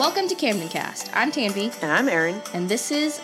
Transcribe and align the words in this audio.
Welcome 0.00 0.28
to 0.28 0.34
Camden 0.34 0.70
Cast. 0.70 1.14
I'm 1.14 1.30
Tanvi, 1.30 1.70
And 1.82 1.92
I'm 1.92 2.08
Erin. 2.08 2.40
and 2.54 2.70
this 2.70 2.90
is 2.90 3.20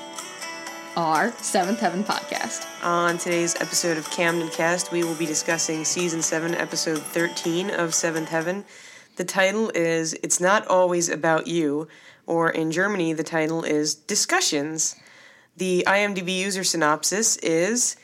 our 0.95 1.33
Seventh 1.39 1.81
Heaven 1.81 2.05
podcast. 2.05 2.67
On 2.85 3.17
today's 3.17 3.55
episode 3.57 3.97
of 3.97 4.11
Camden 4.11 4.51
Cast, 4.51 4.93
we 4.93 5.03
will 5.03 5.15
be 5.15 5.25
discussing 5.25 5.87
season 5.87 6.21
7, 6.21 6.55
episode 6.55 6.99
13 6.99 7.71
of 7.71 7.95
Seventh 7.95 8.29
Heaven. 8.29 8.67
The 9.17 9.25
title 9.25 9.71
is 9.75 10.13
It's 10.23 10.39
Not 10.39 10.67
Always 10.67 11.09
About 11.09 11.47
You, 11.47 11.89
or 12.27 12.51
in 12.51 12.71
Germany, 12.71 13.15
the 13.15 13.25
title 13.25 13.65
is 13.65 13.95
Discussions. 13.95 14.97
The 15.57 15.83
IMDb 15.87 16.37
user 16.37 16.63
synopsis 16.63 17.39
is 17.39 17.97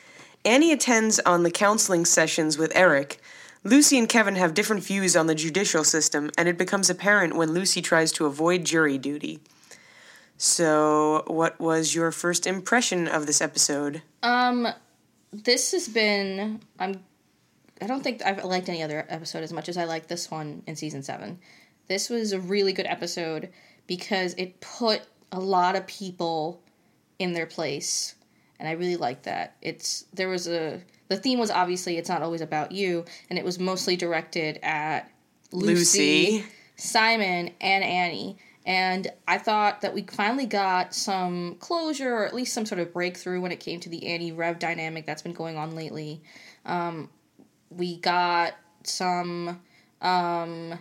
Annie 0.43 0.71
attends 0.71 1.19
on 1.19 1.43
the 1.43 1.51
counseling 1.51 2.05
sessions 2.05 2.57
with 2.57 2.71
Eric. 2.73 3.19
Lucy 3.65 3.97
and 3.97 4.09
Kevin 4.09 4.35
have 4.35 4.53
different 4.53 4.83
views 4.83 5.15
on 5.15 5.27
the 5.27 5.35
judicial 5.35 5.85
system, 5.85 6.29
and 6.37 6.49
it 6.49 6.57
becomes 6.57 6.89
apparent 6.89 7.35
when 7.35 7.53
Lucy 7.53 7.81
tries 7.81 8.11
to 8.13 8.25
avoid 8.25 8.65
jury 8.65 8.97
duty. 8.97 9.39
So, 10.37 11.23
what 11.27 11.59
was 11.61 11.95
your 11.95 12.11
first 12.11 12.45
impression 12.45 13.07
of 13.07 13.25
this 13.25 13.39
episode? 13.39 14.01
Um, 14.21 14.67
this 15.31 15.71
has 15.71 15.87
been 15.87 16.59
I'm. 16.77 17.03
I 17.81 17.87
don't 17.87 18.03
think 18.03 18.21
I've 18.25 18.43
liked 18.43 18.69
any 18.69 18.83
other 18.83 19.05
episode 19.09 19.43
as 19.43 19.53
much 19.53 19.69
as 19.69 19.77
I 19.77 19.85
liked 19.85 20.09
this 20.09 20.29
one 20.29 20.63
in 20.67 20.75
season 20.75 21.03
seven. 21.03 21.39
This 21.87 22.09
was 22.09 22.31
a 22.31 22.39
really 22.39 22.73
good 22.73 22.85
episode 22.85 23.49
because 23.87 24.33
it 24.35 24.59
put 24.61 25.01
a 25.31 25.39
lot 25.39 25.75
of 25.75 25.87
people 25.87 26.61
in 27.19 27.33
their 27.33 27.45
place, 27.45 28.15
and 28.59 28.67
I 28.67 28.73
really 28.73 28.97
liked 28.97 29.23
that. 29.23 29.55
It's 29.61 30.05
there 30.13 30.29
was 30.29 30.47
a 30.47 30.81
the 31.09 31.17
theme 31.17 31.39
was 31.39 31.51
obviously 31.51 31.97
it's 31.97 32.09
not 32.09 32.21
always 32.21 32.41
about 32.41 32.71
you, 32.71 33.05
and 33.29 33.37
it 33.37 33.45
was 33.45 33.59
mostly 33.59 33.95
directed 33.95 34.59
at 34.63 35.11
Lucy, 35.51 36.37
Lucy. 36.37 36.45
Simon, 36.75 37.51
and 37.61 37.83
Annie. 37.83 38.37
And 38.65 39.09
I 39.27 39.37
thought 39.37 39.81
that 39.81 39.93
we 39.93 40.03
finally 40.03 40.45
got 40.45 40.93
some 40.93 41.55
closure, 41.59 42.13
or 42.13 42.25
at 42.25 42.33
least 42.33 42.53
some 42.53 42.65
sort 42.65 42.79
of 42.79 42.93
breakthrough 42.93 43.41
when 43.41 43.51
it 43.51 43.59
came 43.59 43.79
to 43.81 43.89
the 43.89 44.07
Annie 44.07 44.31
Rev 44.31 44.57
dynamic 44.57 45.05
that's 45.05 45.21
been 45.21 45.33
going 45.33 45.57
on 45.57 45.75
lately. 45.75 46.21
Um, 46.65 47.09
we 47.69 47.97
got 47.97 48.53
some 48.83 49.59
um, 50.01 50.79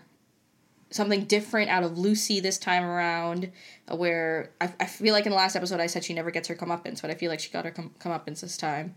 something 0.90 1.24
different 1.24 1.70
out 1.70 1.82
of 1.82 1.98
Lucy 1.98 2.40
this 2.40 2.58
time 2.58 2.84
around, 2.84 3.50
uh, 3.90 3.96
where 3.96 4.50
I, 4.60 4.72
I 4.78 4.86
feel 4.86 5.12
like 5.12 5.26
in 5.26 5.30
the 5.30 5.36
last 5.36 5.56
episode 5.56 5.80
I 5.80 5.86
said 5.86 6.04
she 6.04 6.14
never 6.14 6.30
gets 6.30 6.48
her 6.48 6.54
comeuppance, 6.54 7.02
but 7.02 7.10
I 7.10 7.14
feel 7.14 7.30
like 7.30 7.40
she 7.40 7.50
got 7.50 7.64
her 7.64 7.70
come, 7.70 7.92
comeuppance 7.98 8.40
this 8.40 8.56
time. 8.56 8.94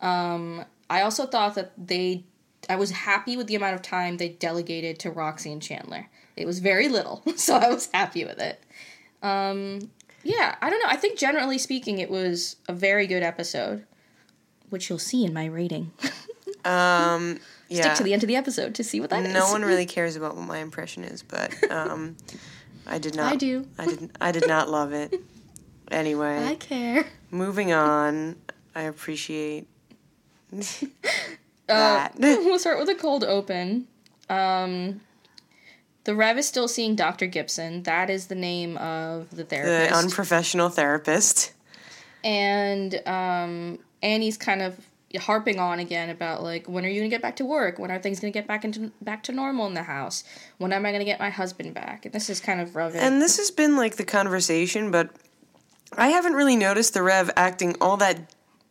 Um, 0.00 0.64
I 0.88 1.02
also 1.02 1.26
thought 1.26 1.54
that 1.54 1.72
they, 1.76 2.24
I 2.68 2.76
was 2.76 2.90
happy 2.90 3.36
with 3.36 3.46
the 3.46 3.54
amount 3.54 3.74
of 3.74 3.82
time 3.82 4.16
they 4.16 4.30
delegated 4.30 4.98
to 5.00 5.10
Roxy 5.10 5.52
and 5.52 5.62
Chandler. 5.62 6.08
It 6.36 6.46
was 6.46 6.58
very 6.58 6.88
little, 6.88 7.22
so 7.36 7.56
I 7.56 7.68
was 7.68 7.88
happy 7.92 8.24
with 8.24 8.38
it. 8.38 8.62
Um, 9.22 9.90
yeah, 10.22 10.56
I 10.60 10.70
don't 10.70 10.80
know. 10.80 10.88
I 10.88 10.96
think 10.96 11.18
generally 11.18 11.58
speaking, 11.58 11.98
it 11.98 12.10
was 12.10 12.56
a 12.68 12.72
very 12.72 13.06
good 13.06 13.22
episode, 13.22 13.84
which 14.70 14.88
you'll 14.90 14.98
see 14.98 15.24
in 15.24 15.32
my 15.32 15.46
rating. 15.46 15.92
Um, 16.66 17.38
yeah. 17.68 17.82
Stick 17.82 17.94
to 17.98 18.02
the 18.02 18.12
end 18.12 18.24
of 18.24 18.26
the 18.26 18.36
episode 18.36 18.74
to 18.74 18.84
see 18.84 19.00
what 19.00 19.10
that 19.10 19.24
is. 19.24 19.32
no 19.32 19.50
one 19.50 19.62
really 19.62 19.86
cares 19.86 20.16
about 20.16 20.36
what 20.36 20.46
my 20.46 20.58
impression 20.58 21.04
is, 21.04 21.22
but 21.22 21.52
um, 21.70 22.16
I 22.86 22.98
did 22.98 23.14
not. 23.14 23.32
I 23.32 23.36
do. 23.36 23.66
I 23.78 23.86
did. 23.86 24.10
I 24.20 24.32
did 24.32 24.48
not 24.48 24.68
love 24.68 24.92
it. 24.92 25.14
Anyway, 25.90 26.44
I 26.44 26.56
care. 26.56 27.06
moving 27.30 27.72
on. 27.72 28.36
I 28.74 28.82
appreciate 28.82 29.68
Uh, 31.68 32.08
we'll 32.18 32.60
start 32.60 32.78
with 32.78 32.88
a 32.88 32.94
cold 32.94 33.24
open. 33.24 33.88
Um, 34.30 35.00
the 36.04 36.14
Rev 36.14 36.38
is 36.38 36.46
still 36.46 36.68
seeing 36.68 36.94
Dr. 36.94 37.26
Gibson. 37.26 37.82
That 37.82 38.08
is 38.08 38.28
the 38.28 38.36
name 38.36 38.76
of 38.76 39.30
the 39.34 39.42
therapist. 39.42 39.90
the 39.90 39.96
unprofessional 39.96 40.68
therapist. 40.68 41.52
and 42.22 43.02
um, 43.06 43.80
Annie's 44.00 44.36
kind 44.36 44.62
of 44.62 44.78
harping 45.18 45.58
on 45.58 45.78
again 45.78 46.10
about 46.10 46.42
like 46.42 46.68
when 46.68 46.84
are 46.84 46.88
you 46.88 47.00
gonna 47.00 47.08
get 47.08 47.22
back 47.22 47.36
to 47.36 47.44
work? 47.44 47.78
When 47.78 47.90
are 47.90 47.98
things 47.98 48.20
gonna 48.20 48.30
get 48.30 48.46
back 48.46 48.64
into 48.64 48.92
back 49.00 49.22
to 49.24 49.32
normal 49.32 49.66
in 49.66 49.74
the 49.74 49.82
house? 49.82 50.22
When 50.58 50.72
am 50.72 50.86
I 50.86 50.92
gonna 50.92 51.04
get 51.04 51.18
my 51.18 51.30
husband 51.30 51.74
back? 51.74 52.04
And 52.04 52.14
this 52.14 52.30
is 52.30 52.38
kind 52.38 52.60
of 52.60 52.76
rubbing. 52.76 53.00
And 53.00 53.20
this 53.20 53.38
has 53.38 53.50
been 53.50 53.76
like 53.76 53.96
the 53.96 54.04
conversation, 54.04 54.90
but 54.90 55.10
I 55.96 56.08
haven't 56.08 56.34
really 56.34 56.56
noticed 56.56 56.94
the 56.94 57.02
Rev 57.02 57.30
acting 57.36 57.74
all 57.80 57.96
that 57.96 58.18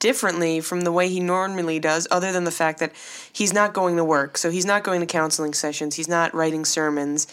differently 0.05 0.61
from 0.61 0.81
the 0.81 0.91
way 0.91 1.09
he 1.09 1.19
normally 1.19 1.79
does, 1.79 2.07
other 2.11 2.31
than 2.31 2.43
the 2.43 2.51
fact 2.51 2.77
that 2.79 2.91
he's 3.33 3.51
not 3.51 3.73
going 3.73 3.97
to 3.97 4.03
work. 4.03 4.37
So 4.37 4.51
he's 4.51 4.63
not 4.63 4.83
going 4.83 4.99
to 4.99 5.07
counseling 5.07 5.55
sessions, 5.55 5.95
he's 5.95 6.07
not 6.07 6.31
writing 6.35 6.63
sermons. 6.63 7.25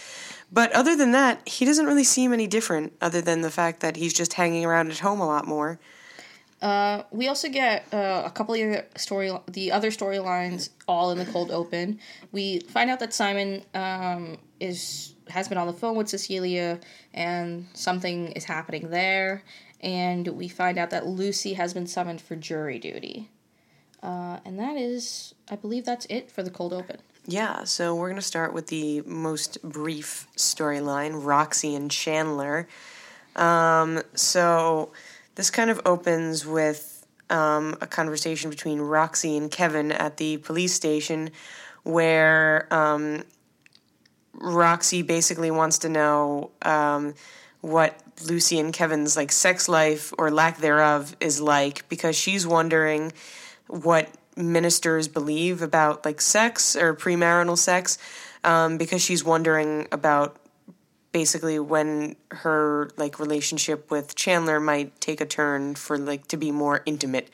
But 0.50 0.72
other 0.72 0.96
than 0.96 1.12
that, 1.12 1.46
he 1.46 1.66
doesn't 1.66 1.84
really 1.84 2.02
seem 2.02 2.32
any 2.32 2.46
different, 2.46 2.94
other 3.02 3.20
than 3.20 3.42
the 3.42 3.50
fact 3.50 3.80
that 3.80 3.96
he's 3.96 4.14
just 4.14 4.32
hanging 4.32 4.64
around 4.64 4.90
at 4.90 5.00
home 5.00 5.20
a 5.20 5.26
lot 5.26 5.46
more. 5.46 5.78
Uh, 6.62 7.02
we 7.10 7.28
also 7.28 7.50
get 7.50 7.84
uh, 7.92 8.22
a 8.24 8.30
couple 8.30 8.54
of 8.54 8.60
the 8.60 8.98
story, 8.98 9.30
the 9.48 9.70
other 9.70 9.90
storylines, 9.90 10.70
all 10.88 11.10
in 11.10 11.18
the 11.18 11.26
cold 11.26 11.50
open. 11.50 12.00
We 12.30 12.60
find 12.60 12.88
out 12.88 13.00
that 13.00 13.12
Simon 13.12 13.64
um, 13.74 14.38
is 14.60 15.14
has 15.28 15.46
been 15.48 15.58
on 15.58 15.66
the 15.66 15.72
phone 15.74 15.96
with 15.96 16.08
Cecilia, 16.08 16.80
and 17.12 17.66
something 17.74 18.32
is 18.32 18.44
happening 18.44 18.88
there. 18.88 19.42
And 19.82 20.28
we 20.28 20.48
find 20.48 20.78
out 20.78 20.90
that 20.90 21.06
Lucy 21.06 21.54
has 21.54 21.74
been 21.74 21.86
summoned 21.86 22.20
for 22.20 22.36
jury 22.36 22.78
duty. 22.78 23.30
Uh, 24.02 24.38
and 24.44 24.58
that 24.58 24.76
is, 24.76 25.34
I 25.50 25.56
believe, 25.56 25.84
that's 25.84 26.06
it 26.06 26.30
for 26.30 26.42
the 26.42 26.50
cold 26.50 26.72
open. 26.72 26.98
Yeah, 27.26 27.64
so 27.64 27.94
we're 27.94 28.08
going 28.08 28.16
to 28.16 28.22
start 28.22 28.52
with 28.52 28.66
the 28.66 29.02
most 29.02 29.62
brief 29.62 30.26
storyline 30.36 31.24
Roxy 31.24 31.74
and 31.74 31.90
Chandler. 31.90 32.66
Um, 33.36 34.02
so 34.14 34.92
this 35.36 35.50
kind 35.50 35.70
of 35.70 35.80
opens 35.86 36.44
with 36.44 37.06
um, 37.30 37.76
a 37.80 37.86
conversation 37.86 38.50
between 38.50 38.80
Roxy 38.80 39.36
and 39.36 39.50
Kevin 39.50 39.92
at 39.92 40.16
the 40.16 40.38
police 40.38 40.74
station 40.74 41.30
where 41.84 42.66
um, 42.72 43.22
Roxy 44.34 45.02
basically 45.02 45.50
wants 45.50 45.78
to 45.78 45.88
know 45.88 46.50
um, 46.62 47.14
what 47.62 47.98
Lucy 48.28 48.58
and 48.58 48.72
Kevin's 48.72 49.16
like 49.16 49.32
sex 49.32 49.68
life 49.68 50.12
or 50.18 50.30
lack 50.30 50.58
thereof 50.58 51.16
is 51.20 51.40
like 51.40 51.88
because 51.88 52.14
she's 52.14 52.46
wondering 52.46 53.12
what 53.68 54.10
ministers 54.36 55.08
believe 55.08 55.62
about 55.62 56.04
like 56.04 56.20
sex 56.20 56.76
or 56.76 56.94
premarital 56.94 57.56
sex 57.56 57.98
um, 58.44 58.78
because 58.78 59.02
she's 59.02 59.24
wondering 59.24 59.86
about 59.92 60.36
basically 61.12 61.58
when 61.58 62.16
her 62.30 62.90
like 62.96 63.18
relationship 63.18 63.90
with 63.90 64.14
Chandler 64.16 64.58
might 64.58 64.98
take 65.00 65.20
a 65.20 65.26
turn 65.26 65.74
for 65.74 65.98
like 65.98 66.26
to 66.28 66.36
be 66.36 66.50
more 66.50 66.82
intimate. 66.86 67.28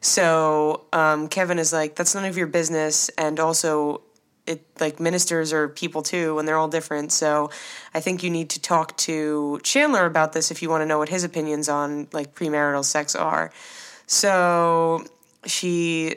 So 0.00 0.84
um, 0.92 1.28
Kevin 1.28 1.58
is 1.58 1.72
like, 1.72 1.94
that's 1.94 2.14
none 2.14 2.24
of 2.24 2.36
your 2.36 2.48
business, 2.48 3.08
and 3.10 3.38
also 3.38 4.02
it 4.50 4.66
like 4.80 4.98
ministers 4.98 5.52
are 5.52 5.68
people 5.68 6.02
too, 6.02 6.38
and 6.38 6.46
they're 6.46 6.56
all 6.56 6.68
different. 6.68 7.12
So 7.12 7.50
I 7.94 8.00
think 8.00 8.22
you 8.22 8.30
need 8.30 8.50
to 8.50 8.60
talk 8.60 8.96
to 8.98 9.60
Chandler 9.62 10.06
about 10.06 10.32
this 10.32 10.50
if 10.50 10.60
you 10.60 10.68
want 10.68 10.82
to 10.82 10.86
know 10.86 10.98
what 10.98 11.08
his 11.08 11.22
opinions 11.24 11.68
on 11.68 12.08
like 12.12 12.34
premarital 12.34 12.84
sex 12.84 13.14
are. 13.14 13.52
So 14.06 15.04
she 15.46 16.16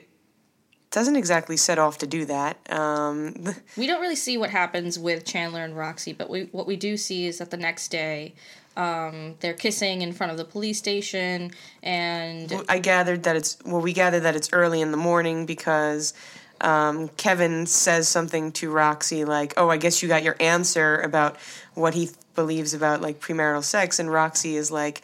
doesn't 0.90 1.16
exactly 1.16 1.58
set 1.58 1.78
off 1.78 2.00
to 2.00 2.08
do 2.08 2.26
that. 2.26 2.58
Um, 2.72 3.36
We 3.78 3.88
don't 3.88 4.02
really 4.02 4.16
see 4.16 4.38
what 4.38 4.50
happens 4.50 4.98
with 4.98 5.26
Chandler 5.26 5.64
and 5.64 5.78
Roxy, 5.78 6.14
but 6.14 6.30
we 6.30 6.44
what 6.52 6.66
we 6.66 6.76
do 6.76 6.98
see 6.98 7.28
is 7.28 7.38
that 7.38 7.52
the 7.52 7.58
next 7.58 7.90
day, 7.90 8.34
um, 8.76 9.36
they're 9.42 9.54
kissing 9.54 10.02
in 10.02 10.12
front 10.12 10.32
of 10.32 10.38
the 10.38 10.46
police 10.46 10.80
station, 10.80 11.52
and 11.84 12.64
I 12.68 12.80
gathered 12.80 13.24
that 13.24 13.36
it's 13.36 13.60
well, 13.64 13.82
we 13.82 13.94
gathered 13.94 14.22
that 14.22 14.36
it's 14.36 14.50
early 14.54 14.82
in 14.82 14.90
the 14.92 14.98
morning 14.98 15.46
because 15.46 16.16
um, 16.64 17.10
Kevin 17.10 17.66
says 17.66 18.08
something 18.08 18.52
to 18.54 18.72
Roxy 18.72 19.26
like, 19.26 19.54
"Oh, 19.58 19.70
I 19.70 19.78
guess 19.78 20.02
you 20.02 20.08
got 20.08 20.24
your 20.24 20.36
answer 20.40 21.00
about 21.02 21.38
what 21.76 21.94
he 21.94 22.06
th- 22.06 22.18
believes 22.36 22.74
about 22.74 23.02
like 23.02 23.20
premarital 23.20 23.64
sex," 23.64 24.00
and 24.00 24.12
Roxy 24.12 24.56
is 24.56 24.72
like, 24.72 25.02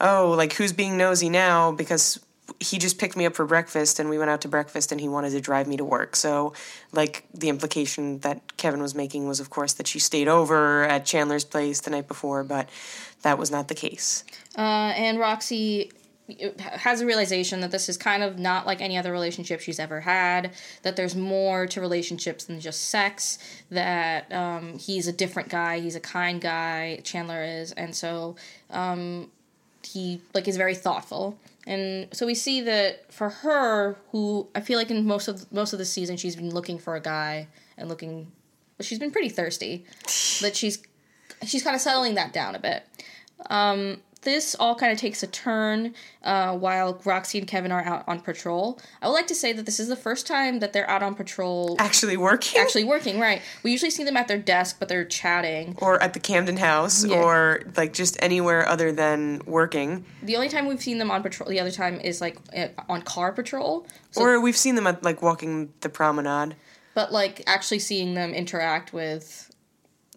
"Oh, 0.00 0.34
like 0.36 0.52
who's 0.54 0.72
being 0.72 0.96
nosy 0.96 1.28
now?" 1.28 1.72
Because 1.72 2.20
he 2.60 2.78
just 2.78 2.98
picked 2.98 3.16
me 3.16 3.26
up 3.26 3.34
for 3.34 3.44
breakfast 3.44 3.98
and 3.98 4.08
we 4.08 4.18
went 4.18 4.30
out 4.30 4.40
to 4.40 4.48
breakfast 4.48 4.92
and 4.92 5.00
he 5.00 5.08
wanted 5.08 5.30
to 5.30 5.40
drive 5.40 5.66
me 5.66 5.76
to 5.76 5.84
work. 5.84 6.14
So, 6.14 6.52
like, 6.92 7.24
the 7.34 7.48
implication 7.48 8.20
that 8.20 8.56
Kevin 8.56 8.80
was 8.80 8.94
making 8.94 9.26
was, 9.26 9.40
of 9.40 9.50
course, 9.50 9.72
that 9.74 9.88
she 9.88 9.98
stayed 9.98 10.28
over 10.28 10.84
at 10.84 11.04
Chandler's 11.04 11.44
place 11.44 11.80
the 11.80 11.90
night 11.90 12.06
before, 12.06 12.44
but 12.44 12.68
that 13.22 13.36
was 13.36 13.50
not 13.50 13.66
the 13.66 13.74
case. 13.74 14.22
uh, 14.56 14.60
and 14.96 15.18
Roxy 15.18 15.90
has 16.58 17.00
a 17.00 17.06
realization 17.06 17.60
that 17.60 17.70
this 17.70 17.88
is 17.88 17.96
kind 17.96 18.22
of 18.22 18.38
not 18.38 18.66
like 18.66 18.80
any 18.80 18.98
other 18.98 19.12
relationship 19.12 19.60
she's 19.60 19.78
ever 19.78 20.00
had 20.00 20.52
that 20.82 20.96
there's 20.96 21.14
more 21.14 21.66
to 21.66 21.80
relationships 21.80 22.44
than 22.44 22.58
just 22.60 22.88
sex 22.88 23.38
that 23.70 24.32
um, 24.32 24.76
he's 24.78 25.06
a 25.06 25.12
different 25.12 25.48
guy 25.48 25.78
he's 25.78 25.94
a 25.94 26.00
kind 26.00 26.40
guy 26.40 27.00
chandler 27.04 27.42
is 27.42 27.72
and 27.72 27.94
so 27.94 28.34
um, 28.70 29.30
he 29.82 30.20
like 30.34 30.48
is 30.48 30.56
very 30.56 30.74
thoughtful 30.74 31.38
and 31.66 32.08
so 32.12 32.26
we 32.26 32.34
see 32.34 32.60
that 32.60 33.12
for 33.12 33.28
her 33.28 33.96
who 34.10 34.46
i 34.54 34.60
feel 34.60 34.78
like 34.78 34.90
in 34.90 35.06
most 35.06 35.28
of 35.28 35.50
most 35.52 35.72
of 35.72 35.78
the 35.78 35.84
season 35.84 36.16
she's 36.16 36.36
been 36.36 36.50
looking 36.50 36.78
for 36.78 36.96
a 36.96 37.00
guy 37.00 37.46
and 37.78 37.88
looking 37.88 38.30
she's 38.80 38.98
been 38.98 39.10
pretty 39.10 39.28
thirsty 39.28 39.84
that 40.40 40.56
she's 40.56 40.82
she's 41.44 41.62
kind 41.62 41.74
of 41.74 41.80
settling 41.80 42.14
that 42.14 42.32
down 42.32 42.54
a 42.54 42.58
bit. 42.58 42.84
Um, 43.50 44.00
this 44.26 44.54
all 44.60 44.74
kind 44.74 44.92
of 44.92 44.98
takes 44.98 45.22
a 45.22 45.26
turn 45.26 45.94
uh, 46.22 46.54
while 46.58 47.00
Roxy 47.06 47.38
and 47.38 47.46
Kevin 47.46 47.72
are 47.72 47.82
out 47.82 48.04
on 48.06 48.20
patrol. 48.20 48.78
I 49.00 49.06
would 49.06 49.14
like 49.14 49.28
to 49.28 49.34
say 49.34 49.54
that 49.54 49.64
this 49.64 49.80
is 49.80 49.88
the 49.88 49.96
first 49.96 50.26
time 50.26 50.58
that 50.58 50.74
they're 50.74 50.88
out 50.90 51.02
on 51.02 51.14
patrol 51.14 51.76
Actually 51.78 52.18
working? 52.18 52.60
actually 52.60 52.84
working, 52.84 53.18
right? 53.18 53.40
We 53.62 53.70
usually 53.70 53.90
see 53.90 54.04
them 54.04 54.16
at 54.18 54.28
their 54.28 54.36
desk, 54.38 54.76
but 54.78 54.88
they're 54.88 55.04
chatting. 55.06 55.76
or 55.80 56.02
at 56.02 56.12
the 56.12 56.20
Camden 56.20 56.58
House, 56.58 57.04
Yeah. 57.04 57.16
or 57.22 57.62
like 57.76 57.94
just 57.94 58.16
anywhere 58.20 58.68
other 58.68 58.92
than 58.92 59.40
working. 59.46 60.04
The 60.22 60.34
only 60.36 60.48
time 60.50 60.66
we've 60.66 60.82
seen 60.82 60.98
them 60.98 61.10
on 61.10 61.22
patrol, 61.22 61.48
the 61.48 61.60
other 61.60 61.70
time 61.70 62.00
is 62.00 62.20
like 62.20 62.36
on 62.88 63.00
car 63.02 63.32
patrol. 63.32 63.86
So, 64.10 64.22
or 64.22 64.40
we've 64.40 64.56
seen 64.56 64.74
them 64.74 64.86
at 64.86 65.02
like 65.04 65.22
walking 65.22 65.72
the 65.80 65.88
promenade, 65.88 66.56
but 66.94 67.12
like 67.12 67.44
actually 67.46 67.78
seeing 67.78 68.14
them 68.14 68.34
interact 68.34 68.92
with 68.92 69.45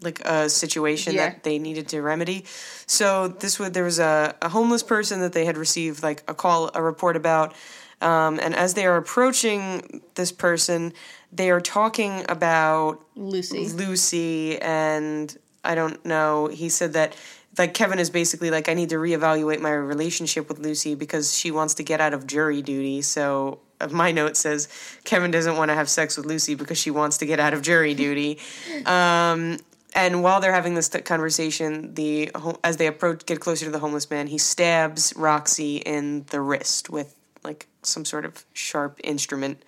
like 0.01 0.19
a 0.25 0.49
situation 0.49 1.13
Yeah. 1.13 1.29
that 1.29 1.43
they 1.43 1.59
needed 1.59 1.87
to 1.89 2.01
remedy. 2.01 2.45
So 2.85 3.27
this 3.27 3.59
would 3.59 3.73
there 3.73 3.83
was 3.83 3.99
a, 3.99 4.35
a 4.41 4.49
homeless 4.49 4.83
person 4.83 5.21
that 5.21 5.33
they 5.33 5.45
had 5.45 5.57
received 5.57 6.03
like 6.03 6.23
a 6.27 6.33
call, 6.33 6.69
a 6.73 6.81
report 6.81 7.15
about, 7.15 7.53
um, 8.01 8.39
and 8.39 8.55
as 8.55 8.73
they 8.75 8.85
are 8.85 8.97
approaching 8.97 10.01
this 10.15 10.31
person, 10.31 10.93
they 11.31 11.51
are 11.51 11.61
talking 11.61 12.23
about 12.29 13.03
Lucy. 13.15 13.67
Lucy 13.69 14.57
and 14.61 15.37
I 15.63 15.75
don't 15.75 16.03
know. 16.05 16.47
He 16.47 16.69
said 16.69 16.93
that 16.93 17.15
like 17.57 17.73
Kevin 17.73 17.99
is 17.99 18.09
basically 18.09 18.51
like 18.51 18.69
I 18.69 18.73
need 18.73 18.89
to 18.89 18.95
reevaluate 18.95 19.59
my 19.59 19.71
relationship 19.71 20.47
with 20.47 20.59
Lucy 20.59 20.95
because 20.95 21.37
she 21.37 21.51
wants 21.51 21.73
to 21.75 21.83
get 21.83 21.99
out 21.99 22.13
of 22.13 22.25
jury 22.25 22.61
duty. 22.61 23.01
So 23.01 23.59
uh, 23.81 23.89
my 23.89 24.11
note 24.13 24.37
says 24.37 24.69
Kevin 25.03 25.29
doesn't 25.31 25.57
want 25.57 25.69
to 25.69 25.75
have 25.75 25.89
sex 25.89 26.15
with 26.15 26.25
Lucy 26.25 26.55
because 26.55 26.77
she 26.79 26.91
wants 26.91 27.17
to 27.17 27.25
get 27.25 27.39
out 27.39 27.53
of 27.53 27.61
jury 27.61 27.93
duty. 27.93 28.39
Um, 28.85 29.57
and 29.95 30.23
while 30.23 30.39
they're 30.39 30.53
having 30.53 30.75
this 30.75 30.89
conversation, 30.89 31.93
the 31.95 32.31
as 32.63 32.77
they 32.77 32.87
approach 32.87 33.25
get 33.25 33.39
closer 33.39 33.65
to 33.65 33.71
the 33.71 33.79
homeless 33.79 34.09
man, 34.09 34.27
he 34.27 34.37
stabs 34.37 35.13
Roxy 35.15 35.77
in 35.77 36.25
the 36.29 36.41
wrist 36.41 36.89
with 36.89 37.15
like 37.43 37.67
some 37.81 38.05
sort 38.05 38.25
of 38.25 38.45
sharp 38.53 38.99
instrument. 39.03 39.63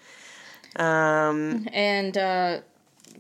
Um, 0.76 1.68
and 1.74 2.18
uh, 2.18 2.60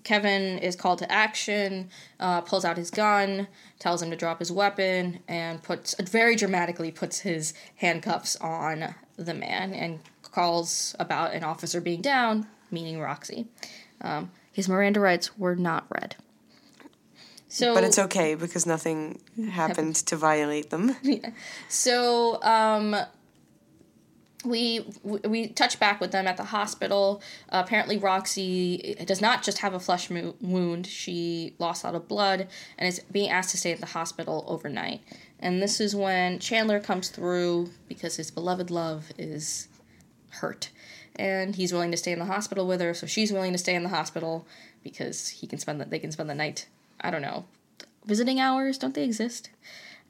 Kevin 0.03 0.59
is 0.59 0.75
called 0.75 0.99
to 0.99 1.11
action, 1.11 1.89
uh, 2.19 2.41
pulls 2.41 2.65
out 2.65 2.77
his 2.77 2.91
gun, 2.91 3.47
tells 3.79 4.01
him 4.01 4.09
to 4.11 4.15
drop 4.15 4.39
his 4.39 4.51
weapon, 4.51 5.19
and 5.27 5.61
puts 5.61 5.95
very 5.99 6.35
dramatically 6.35 6.91
puts 6.91 7.19
his 7.19 7.53
handcuffs 7.77 8.35
on 8.37 8.95
the 9.17 9.33
man 9.33 9.73
and 9.73 9.99
calls 10.23 10.95
about 10.99 11.33
an 11.33 11.43
officer 11.43 11.81
being 11.81 12.01
down, 12.01 12.47
meaning 12.69 12.99
Roxy. 12.99 13.47
Um, 14.01 14.31
his 14.51 14.69
Miranda 14.69 14.99
rights 14.99 15.37
were 15.37 15.55
not 15.55 15.85
read. 15.89 16.15
So, 17.51 17.73
but 17.73 17.83
it's 17.83 17.99
okay 17.99 18.35
because 18.35 18.65
nothing 18.65 19.19
happened 19.51 19.95
to 20.07 20.15
violate 20.15 20.69
them. 20.69 20.95
So 21.67 22.41
um, 22.43 22.95
we 24.45 24.85
we 25.03 25.49
touch 25.49 25.77
back 25.77 25.99
with 25.99 26.13
them 26.13 26.27
at 26.27 26.37
the 26.37 26.45
hospital. 26.45 27.21
Uh, 27.49 27.61
apparently, 27.65 27.97
Roxy 27.97 28.95
does 29.05 29.19
not 29.19 29.43
just 29.43 29.57
have 29.57 29.73
a 29.73 29.81
flesh 29.81 30.09
mo- 30.09 30.35
wound; 30.39 30.87
she 30.87 31.53
lost 31.59 31.83
a 31.83 31.87
lot 31.87 31.95
of 31.95 32.07
blood 32.07 32.47
and 32.77 32.87
is 32.87 33.01
being 33.11 33.29
asked 33.29 33.49
to 33.49 33.57
stay 33.57 33.73
at 33.73 33.81
the 33.81 33.87
hospital 33.87 34.45
overnight. 34.47 35.01
And 35.37 35.61
this 35.61 35.81
is 35.81 35.93
when 35.93 36.39
Chandler 36.39 36.79
comes 36.79 37.09
through 37.09 37.71
because 37.89 38.15
his 38.15 38.31
beloved 38.31 38.71
love 38.71 39.11
is 39.17 39.67
hurt, 40.29 40.69
and 41.17 41.57
he's 41.57 41.73
willing 41.73 41.91
to 41.91 41.97
stay 41.97 42.13
in 42.13 42.19
the 42.19 42.25
hospital 42.25 42.65
with 42.65 42.79
her. 42.79 42.93
So 42.93 43.07
she's 43.07 43.33
willing 43.33 43.51
to 43.51 43.57
stay 43.57 43.75
in 43.75 43.83
the 43.83 43.89
hospital 43.89 44.47
because 44.85 45.27
he 45.27 45.47
can 45.47 45.59
spend 45.59 45.81
the, 45.81 45.85
they 45.85 45.99
can 45.99 46.13
spend 46.13 46.29
the 46.29 46.35
night. 46.35 46.67
I 47.01 47.11
don't 47.11 47.21
know, 47.21 47.45
visiting 48.05 48.39
hours 48.39 48.77
don't 48.77 48.93
they 48.93 49.03
exist? 49.03 49.49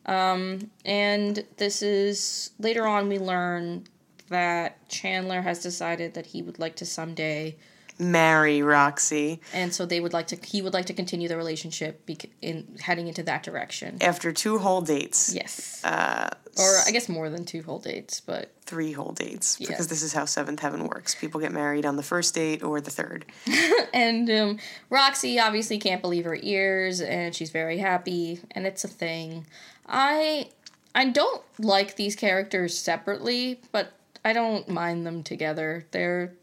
Um, 0.06 0.72
and 0.84 1.46
this 1.58 1.82
is 1.82 2.52
later 2.60 2.88
on 2.88 3.08
we 3.08 3.20
learn 3.20 3.86
that 4.30 4.88
Chandler 4.90 5.42
has 5.42 5.62
decided 5.62 6.14
that 6.14 6.28
he 6.28 6.42
would 6.42 6.58
like 6.58 6.76
to 6.78 6.86
someday, 6.86 7.56
Marry 8.02 8.64
Roxy 8.64 9.40
and 9.54 9.74
so 9.74 9.86
they 9.86 10.00
would 10.00 10.12
like 10.12 10.28
to. 10.28 10.38
He 10.44 10.62
would 10.64 10.74
like 10.74 10.88
to 10.88 10.94
continue 10.94 11.28
the 11.28 11.38
relationship 11.38 12.04
bec- 12.08 12.30
in 12.42 12.76
heading 12.82 13.08
into 13.08 13.22
that 13.24 13.44
direction. 13.44 13.98
after 14.02 14.32
two 14.34 14.58
whole 14.58 14.82
dates. 14.82 15.34
Yes, 15.34 15.82
Uh, 15.84 16.30
or 16.58 16.80
I 16.86 16.92
guess 16.92 17.08
more 17.08 17.30
than 17.30 17.46
two 17.46 17.62
whole 17.62 17.80
dates, 17.80 18.20
but 18.20 18.52
three 18.66 18.92
whole 18.92 19.12
dates 19.12 19.56
because 19.58 19.88
this 19.88 20.02
is 20.02 20.14
how 20.14 20.26
Seventh 20.26 20.60
Heaven 20.60 20.88
works. 20.88 21.14
People 21.14 21.40
get 21.40 21.52
married 21.52 21.86
on 21.86 21.96
the 21.96 22.04
first 22.04 22.34
date 22.34 22.64
or 22.64 22.82
the 22.82 22.90
third. 22.92 23.26
and 23.94 24.30
um, 24.32 24.60
Roxy 24.90 25.40
obviously 25.40 25.78
can't 25.78 26.02
believe 26.02 26.26
her 26.26 26.38
ears, 26.42 27.02
and 27.02 27.36
she's 27.36 27.52
very 27.52 27.78
happy, 27.78 28.40
and 28.52 28.66
it's 28.66 28.84
a 28.84 28.88
thing. 28.88 29.46
I 29.88 30.50
I 30.96 31.06
don't 31.06 31.42
like 31.60 31.96
these 31.98 32.16
characters 32.16 32.78
separately, 32.78 33.62
but 33.72 33.94
I 34.26 34.34
don't 34.34 34.68
mind 34.68 35.06
them 35.06 35.24
together. 35.24 35.86
They're 35.92 36.34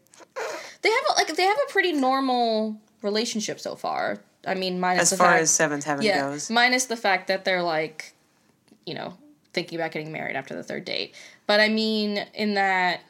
they 0.81 0.89
have 0.89 1.03
a, 1.09 1.13
like 1.13 1.35
they 1.35 1.43
have 1.43 1.57
a 1.67 1.71
pretty 1.71 1.91
normal 1.93 2.79
relationship 3.01 3.59
so 3.59 3.75
far. 3.75 4.19
I 4.47 4.53
mean, 4.55 4.79
minus 4.79 5.01
As 5.03 5.09
the 5.11 5.17
far 5.17 5.27
fact, 5.31 5.41
as 5.41 5.51
Seventh 5.51 5.83
Heaven 5.83 6.05
yeah, 6.05 6.21
goes, 6.31 6.49
minus 6.49 6.85
the 6.85 6.95
fact 6.97 7.27
that 7.27 7.43
they're 7.45 7.63
like, 7.63 8.13
you 8.85 8.93
know, 8.93 9.17
thinking 9.53 9.77
about 9.79 9.91
getting 9.91 10.11
married 10.11 10.35
after 10.35 10.55
the 10.55 10.63
third 10.63 10.85
date. 10.85 11.13
But 11.47 11.59
I 11.59 11.67
mean, 11.69 12.25
in 12.33 12.53
that 12.53 13.01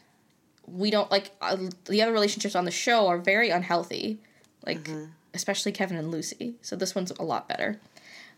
we 0.67 0.89
don't 0.91 1.09
like 1.11 1.31
uh, 1.41 1.57
the 1.85 2.01
other 2.01 2.11
relationships 2.11 2.55
on 2.55 2.65
the 2.65 2.71
show 2.71 3.07
are 3.07 3.17
very 3.19 3.49
unhealthy, 3.49 4.19
like 4.65 4.83
Mm-hmm. 4.83 5.05
especially 5.33 5.71
Kevin 5.71 5.97
and 5.97 6.09
Lucy. 6.11 6.55
So 6.61 6.75
this 6.75 6.95
one's 6.95 7.11
a 7.11 7.23
lot 7.23 7.47
better. 7.47 7.79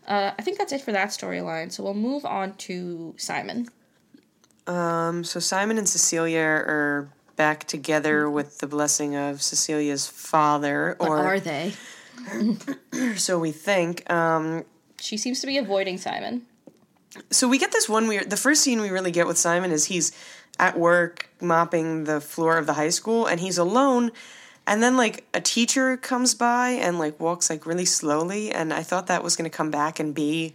Uh, 0.06 0.32
I 0.38 0.42
think 0.42 0.58
that's 0.58 0.72
it 0.72 0.80
for 0.82 0.92
that 0.92 1.08
storyline. 1.08 1.70
So 1.72 1.82
we'll 1.84 1.94
move 1.94 2.24
on 2.26 2.54
to 2.54 3.14
Simon. 3.16 3.68
um, 4.66 5.24
so 5.24 5.40
Simon 5.40 5.78
and 5.78 5.88
Cecilia 5.88 6.40
are 6.40 7.08
back 7.36 7.64
together 7.66 8.28
with 8.30 8.58
the 8.58 8.66
blessing 8.66 9.16
of 9.16 9.42
Cecilia's 9.42 10.06
father, 10.06 10.96
What 10.98 11.08
or 11.08 11.18
are 11.18 11.40
they? 11.40 11.72
so 13.16 13.38
we 13.38 13.52
think. 13.52 14.08
Um, 14.10 14.64
She 15.00 15.16
seems 15.16 15.40
to 15.40 15.46
be 15.46 15.58
avoiding 15.58 15.98
Simon. 15.98 16.42
so 17.30 17.48
we 17.48 17.58
get 17.58 17.72
this 17.72 17.88
one 17.88 18.08
weird. 18.08 18.30
The 18.30 18.36
first 18.36 18.62
scene 18.62 18.80
we 18.80 18.90
really 18.90 19.10
get 19.10 19.26
with 19.26 19.38
Simon 19.38 19.70
is 19.70 19.86
he's 19.86 20.12
at 20.58 20.78
work 20.78 21.28
mopping 21.40 22.04
the 22.04 22.20
floor 22.20 22.58
of 22.58 22.66
the 22.66 22.74
high 22.74 22.90
school, 22.90 23.26
and 23.26 23.40
he's 23.40 23.58
alone. 23.58 24.10
And 24.66 24.82
then 24.82 24.96
like 24.96 25.24
a 25.34 25.40
teacher 25.40 25.96
comes 25.96 26.34
by 26.34 26.70
and 26.70 26.98
like 26.98 27.18
walks 27.18 27.50
like 27.50 27.66
really 27.66 27.84
slowly, 27.86 28.52
and 28.52 28.72
I 28.72 28.82
thought 28.82 29.08
that 29.08 29.24
was 29.24 29.34
going 29.36 29.50
to 29.50 29.56
come 29.56 29.70
back 29.70 29.98
and 29.98 30.14
be 30.14 30.54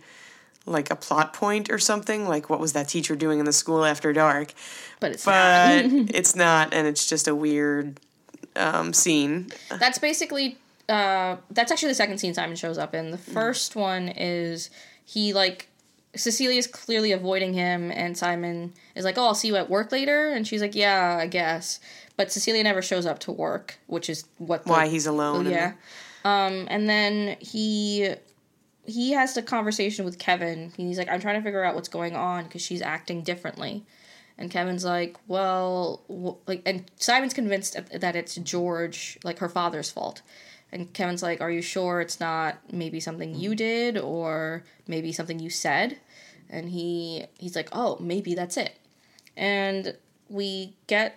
like 0.68 0.92
a 0.92 0.96
plot 0.96 1.34
point 1.34 1.72
or 1.72 1.80
something. 1.80 2.28
Like 2.28 2.50
what 2.50 2.60
was 2.60 2.74
that 2.74 2.88
teacher 2.88 3.16
doing 3.16 3.40
in 3.40 3.46
the 3.46 3.54
school 3.54 3.84
after 3.86 4.14
dark? 4.14 4.54
But 5.00 5.12
it's 5.14 5.26
But 5.26 5.86
not. 5.88 6.10
it's 6.16 6.36
not, 6.36 6.74
and 6.74 6.86
it's 6.88 7.08
just 7.10 7.28
a 7.28 7.34
weird 7.36 8.00
um, 8.56 8.94
scene. 8.94 9.48
That's 9.80 9.98
basically 10.00 10.58
uh 10.90 11.36
that's 11.52 11.70
actually 11.72 11.90
the 11.90 11.96
second 11.96 12.18
scene 12.18 12.34
Simon 12.34 12.56
shows 12.56 12.78
up 12.78 12.94
in. 12.94 13.12
The 13.12 13.18
first 13.18 13.76
one 13.76 14.10
is 14.10 14.70
he 15.06 15.34
like 15.34 15.68
Cecilia's 16.16 16.66
clearly 16.68 17.12
avoiding 17.12 17.54
him 17.54 17.92
and 17.92 18.18
Simon 18.18 18.74
is 18.96 19.04
like, 19.06 19.18
"Oh, 19.18 19.26
I'll 19.28 19.36
see 19.36 19.48
you 19.50 19.56
at 19.58 19.70
work 19.70 19.92
later." 19.92 20.32
And 20.32 20.48
she's 20.48 20.62
like, 20.62 20.76
"Yeah, 20.76 21.18
I 21.22 21.28
guess." 21.28 21.80
But 22.16 22.32
Cecilia 22.32 22.64
never 22.64 22.82
shows 22.82 23.06
up 23.06 23.20
to 23.20 23.32
work, 23.32 23.78
which 23.86 24.10
is 24.10 24.26
what 24.40 24.64
the, 24.64 24.72
Why 24.72 24.88
he's 24.88 25.06
alone. 25.06 25.46
and- 25.46 25.52
yeah. 25.56 25.74
Um, 26.26 26.66
and 26.70 26.90
then 26.90 27.38
he 27.40 28.10
he 28.88 29.12
has 29.12 29.36
a 29.36 29.42
conversation 29.42 30.06
with 30.06 30.18
Kevin. 30.18 30.72
He's 30.78 30.98
like, 30.98 31.10
I'm 31.10 31.20
trying 31.20 31.36
to 31.36 31.44
figure 31.44 31.64
out 31.64 31.76
what's 31.76 31.90
going 31.90 32.16
on 32.16 32.46
because 32.46 32.62
she's 32.62 32.82
acting 32.82 33.22
differently. 33.22 33.86
And 34.38 34.50
Kevin's 34.50 34.86
like, 34.86 35.18
well, 35.28 36.02
wh- 36.08 36.48
like, 36.48 36.62
and 36.66 36.90
Simon's 36.96 37.34
convinced 37.34 37.74
that- 37.74 38.00
that 38.02 38.16
it's 38.16 38.36
George, 38.36 39.20
like 39.24 39.40
her 39.40 39.50
father's 39.50 39.92
fault. 39.92 40.22
And 40.72 40.94
Kevin's 40.94 41.22
like, 41.22 41.42
are 41.42 41.52
you 41.52 41.62
sure 41.62 42.02
it's 42.02 42.20
not 42.20 42.58
maybe 42.72 43.00
something 43.00 43.36
you 43.36 43.52
mm-hmm. 43.52 43.58
did 43.58 43.98
or 43.98 44.64
maybe 44.88 45.12
something 45.12 45.40
you 45.40 45.50
said? 45.50 45.98
And 46.50 46.70
he 46.70 47.26
he's 47.38 47.56
like, 47.56 47.70
oh, 47.74 47.98
maybe 48.00 48.36
that's 48.36 48.58
it. 48.58 48.78
And 49.36 49.98
we 50.30 50.76
get 50.88 51.16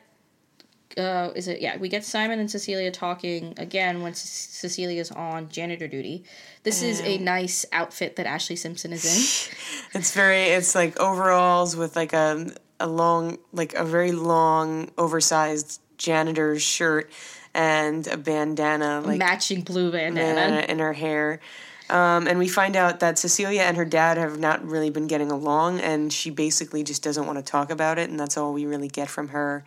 uh, 0.99 1.31
is 1.35 1.49
it 1.49 1.61
yeah 1.61 1.77
we 1.77 1.89
get 1.89 2.05
simon 2.05 2.39
and 2.41 2.51
cecilia 2.51 2.91
talking 2.91 3.55
again 3.57 4.03
when 4.03 4.13
C- 4.15 4.27
cecilia's 4.27 5.11
on 5.11 5.49
janitor 5.49 5.87
duty 5.87 6.25
this 6.63 6.83
is 6.83 7.01
a 7.01 7.19
nice 7.19 7.65
outfit 7.73 8.17
that 8.17 8.27
ashlee 8.27 8.59
simpson 8.59 8.93
is 8.93 9.05
in 9.05 9.51
It's 9.93 10.13
very. 10.13 10.43
It's 10.45 10.75
like 10.75 10.99
overalls 11.01 11.77
with 11.77 11.97
like 11.97 12.13
a 12.13 12.53
a 12.79 12.87
long, 12.87 13.39
like 13.53 13.75
a 13.75 13.85
very 13.85 14.13
long, 14.13 14.91
oversized 14.97 15.81
janitor's 15.99 16.63
shirt 16.63 17.11
and 17.55 18.07
a 18.07 18.17
bandana, 18.17 19.03
like 19.05 19.19
matching 19.19 19.63
blue 19.63 19.91
bandana 19.91 20.35
bandana 20.35 20.73
in 20.73 20.79
her 20.79 20.93
hair. 20.93 21.41
Um, 21.89 22.29
and 22.29 22.39
we 22.39 22.47
find 22.47 22.77
out 22.77 23.01
that 23.01 23.19
Cecilia 23.19 23.63
and 23.63 23.77
her 23.77 23.85
dad 23.85 24.17
have 24.17 24.39
not 24.39 24.65
really 24.65 24.91
been 24.91 25.09
getting 25.09 25.33
along, 25.33 25.81
and 25.81 26.13
she 26.13 26.31
basically 26.31 26.85
just 26.85 27.03
doesn't 27.03 27.27
want 27.27 27.39
to 27.39 27.45
talk 27.45 27.71
about 27.71 27.99
it, 27.99 28.09
and 28.09 28.21
that's 28.21 28.37
all 28.37 28.53
we 28.53 28.65
really 28.65 28.87
get 28.87 29.09
from 29.09 29.29
her 29.29 29.65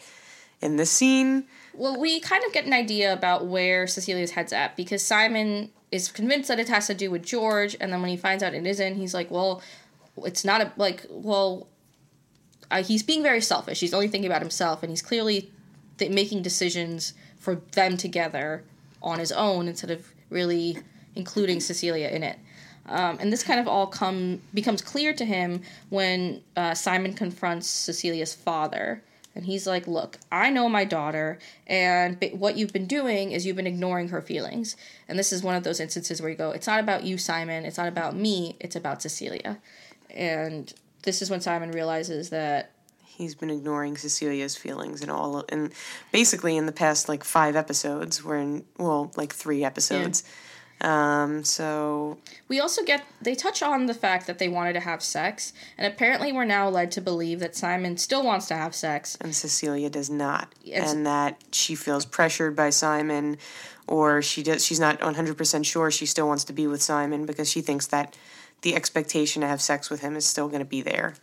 in 0.64 0.78
this 0.78 0.92
scene. 0.92 1.46
well 1.74 2.00
we 2.00 2.20
kind 2.20 2.44
of 2.46 2.54
get 2.54 2.66
an 2.66 2.74
idea 2.74 3.12
about 3.14 3.46
where 3.46 3.86
cecilia's 3.86 4.32
head's 4.32 4.54
at 4.54 4.76
because 4.76 5.04
simon 5.04 5.70
is 5.94 6.12
convinced 6.12 6.48
that 6.48 6.60
it 6.60 6.70
has 6.70 6.88
to 6.88 6.96
do 6.96 7.12
with 7.12 7.24
George, 7.24 7.78
and 7.80 7.94
then 7.94 8.02
when 8.02 8.10
he 8.10 8.18
finds 8.18 8.42
out 8.42 8.56
it 8.56 8.66
isn't, 8.66 8.96
he's 8.96 9.14
like, 9.14 9.30
well, 9.30 9.62
it's 10.26 10.44
not 10.44 10.60
a 10.60 10.72
like 10.76 11.06
well. 11.10 11.68
Uh, 12.72 12.82
he's 12.82 13.04
being 13.04 13.22
very 13.22 13.42
selfish. 13.42 13.80
He's 13.80 13.94
only 13.94 14.08
thinking 14.08 14.30
about 14.30 14.42
himself, 14.42 14.82
and 14.82 14.90
he's 14.90 15.04
clearly 15.04 15.52
th- 16.00 16.12
making 16.12 16.42
decisions 16.42 17.14
for 17.38 17.56
them 17.74 17.96
together 17.96 18.64
on 19.04 19.20
his 19.20 19.32
own 19.32 19.68
instead 19.68 19.92
of 19.92 20.12
really 20.32 20.80
including 21.16 21.60
Cecilia 21.60 22.08
in 22.08 22.24
it. 22.24 22.40
Um, 22.88 23.18
and 23.20 23.32
this 23.32 23.44
kind 23.44 23.60
of 23.60 23.68
all 23.68 23.86
come 23.86 24.42
becomes 24.52 24.82
clear 24.82 25.14
to 25.14 25.26
him 25.26 25.62
when 25.90 26.42
uh, 26.58 26.74
Simon 26.74 27.14
confronts 27.14 27.70
Cecilia's 27.70 28.34
father, 28.34 29.04
and 29.36 29.46
he's 29.46 29.66
like, 29.66 29.88
"Look, 29.88 30.20
I 30.32 30.50
know 30.50 30.70
my 30.70 30.86
daughter, 30.86 31.40
and 31.68 32.18
what 32.34 32.58
you've 32.58 32.74
been 32.74 32.88
doing 32.88 33.32
is 33.32 33.46
you've 33.46 33.56
been 33.56 33.68
ignoring 33.68 34.10
her 34.10 34.22
feelings. 34.22 34.76
And 35.08 35.18
this 35.18 35.34
is 35.34 35.44
one 35.44 35.56
of 35.56 35.64
those 35.64 35.80
instances 35.80 36.22
where 36.22 36.30
you 36.30 36.38
go, 36.38 36.52
it's 36.52 36.68
not 36.68 36.80
about 36.80 37.04
you, 37.04 37.18
Simon. 37.18 37.66
It's 37.66 37.78
not 37.78 37.88
about 37.88 38.16
me. 38.16 38.56
It's 38.60 38.76
about 38.76 39.02
Cecilia." 39.02 39.60
And 40.10 40.74
this 41.04 41.22
is 41.22 41.30
when 41.30 41.42
Simon 41.42 41.72
realizes 41.72 42.30
that 42.30 42.72
he's 43.04 43.36
been 43.36 43.50
ignoring 43.50 43.96
Cecilia's 43.96 44.56
feelings 44.56 45.02
and 45.02 45.12
all 45.12 45.46
and 45.50 45.72
basically 46.12 46.58
in 46.58 46.66
the 46.66 46.72
past 46.72 47.08
like 47.08 47.24
five 47.24 47.56
episodes 47.56 48.24
we're 48.24 48.38
in 48.38 48.66
well 48.78 49.12
like 49.16 49.32
three 49.32 49.64
episodes 49.64 50.24
um 50.82 51.44
so 51.44 52.18
we 52.48 52.60
also 52.60 52.84
get 52.84 53.06
they 53.22 53.36
touch 53.36 53.62
on 53.64 53.86
the 53.86 53.94
fact 53.94 54.28
that 54.28 54.38
they 54.40 54.50
wanted 54.50 54.74
to 54.74 54.80
have 54.82 55.02
sex 55.02 55.54
and 55.78 55.92
apparently 55.92 56.32
we're 56.32 56.44
now 56.46 56.68
led 56.68 56.92
to 56.92 57.00
believe 57.02 57.40
that 57.40 57.56
Simon 57.56 57.98
still 57.98 58.24
wants 58.24 58.48
to 58.48 58.56
have 58.56 58.76
sex. 58.76 59.18
And 59.22 59.34
Cecilia 59.36 59.90
does 59.90 60.10
not. 60.10 60.54
It's- 60.66 60.92
and 60.92 61.06
that 61.06 61.42
she 61.52 61.76
feels 61.76 62.06
pressured 62.06 62.56
by 62.56 62.70
Simon 62.70 63.38
or 63.88 64.22
she 64.22 64.44
does 64.44 64.66
she's 64.66 64.80
not 64.80 65.00
100% 65.00 65.66
sure 65.66 65.90
she 65.92 66.06
still 66.06 66.28
wants 66.28 66.44
to 66.46 66.54
be 66.54 66.68
with 66.68 66.82
Simon 66.82 67.26
because 67.26 67.50
she 67.50 67.62
thinks 67.62 67.88
that 67.88 68.16
the 68.62 68.76
expectation 68.76 69.42
to 69.42 69.48
have 69.48 69.62
sex 69.62 69.90
with 69.90 70.02
him 70.02 70.16
is 70.16 70.26
still 70.26 70.48
going 70.48 70.60
to 70.60 70.66
be 70.66 70.82
there. 70.82 71.16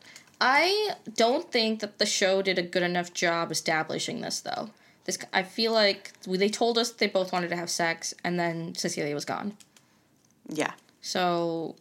I 0.43 0.93
don't 1.17 1.51
think 1.51 1.81
that 1.81 1.99
the 1.99 2.07
show 2.07 2.41
did 2.43 2.59
a 2.59 2.63
good 2.63 2.83
enough 2.83 3.13
job 3.13 3.51
establishing 3.51 4.21
this 4.21 4.41
though. 4.41 4.71
This 5.05 5.19
I 5.33 5.43
feel 5.43 5.73
like 5.73 6.13
they 6.27 6.49
told 6.49 6.79
us 6.79 6.91
they 6.91 7.07
both 7.07 7.33
wanted 7.33 7.49
to 7.51 7.57
have 7.57 7.71
sex 7.71 8.15
and 8.25 8.39
then 8.39 8.75
Cecilia 8.75 9.15
was 9.15 9.25
gone. 9.25 9.57
yeah 10.49 10.73
So 11.01 11.77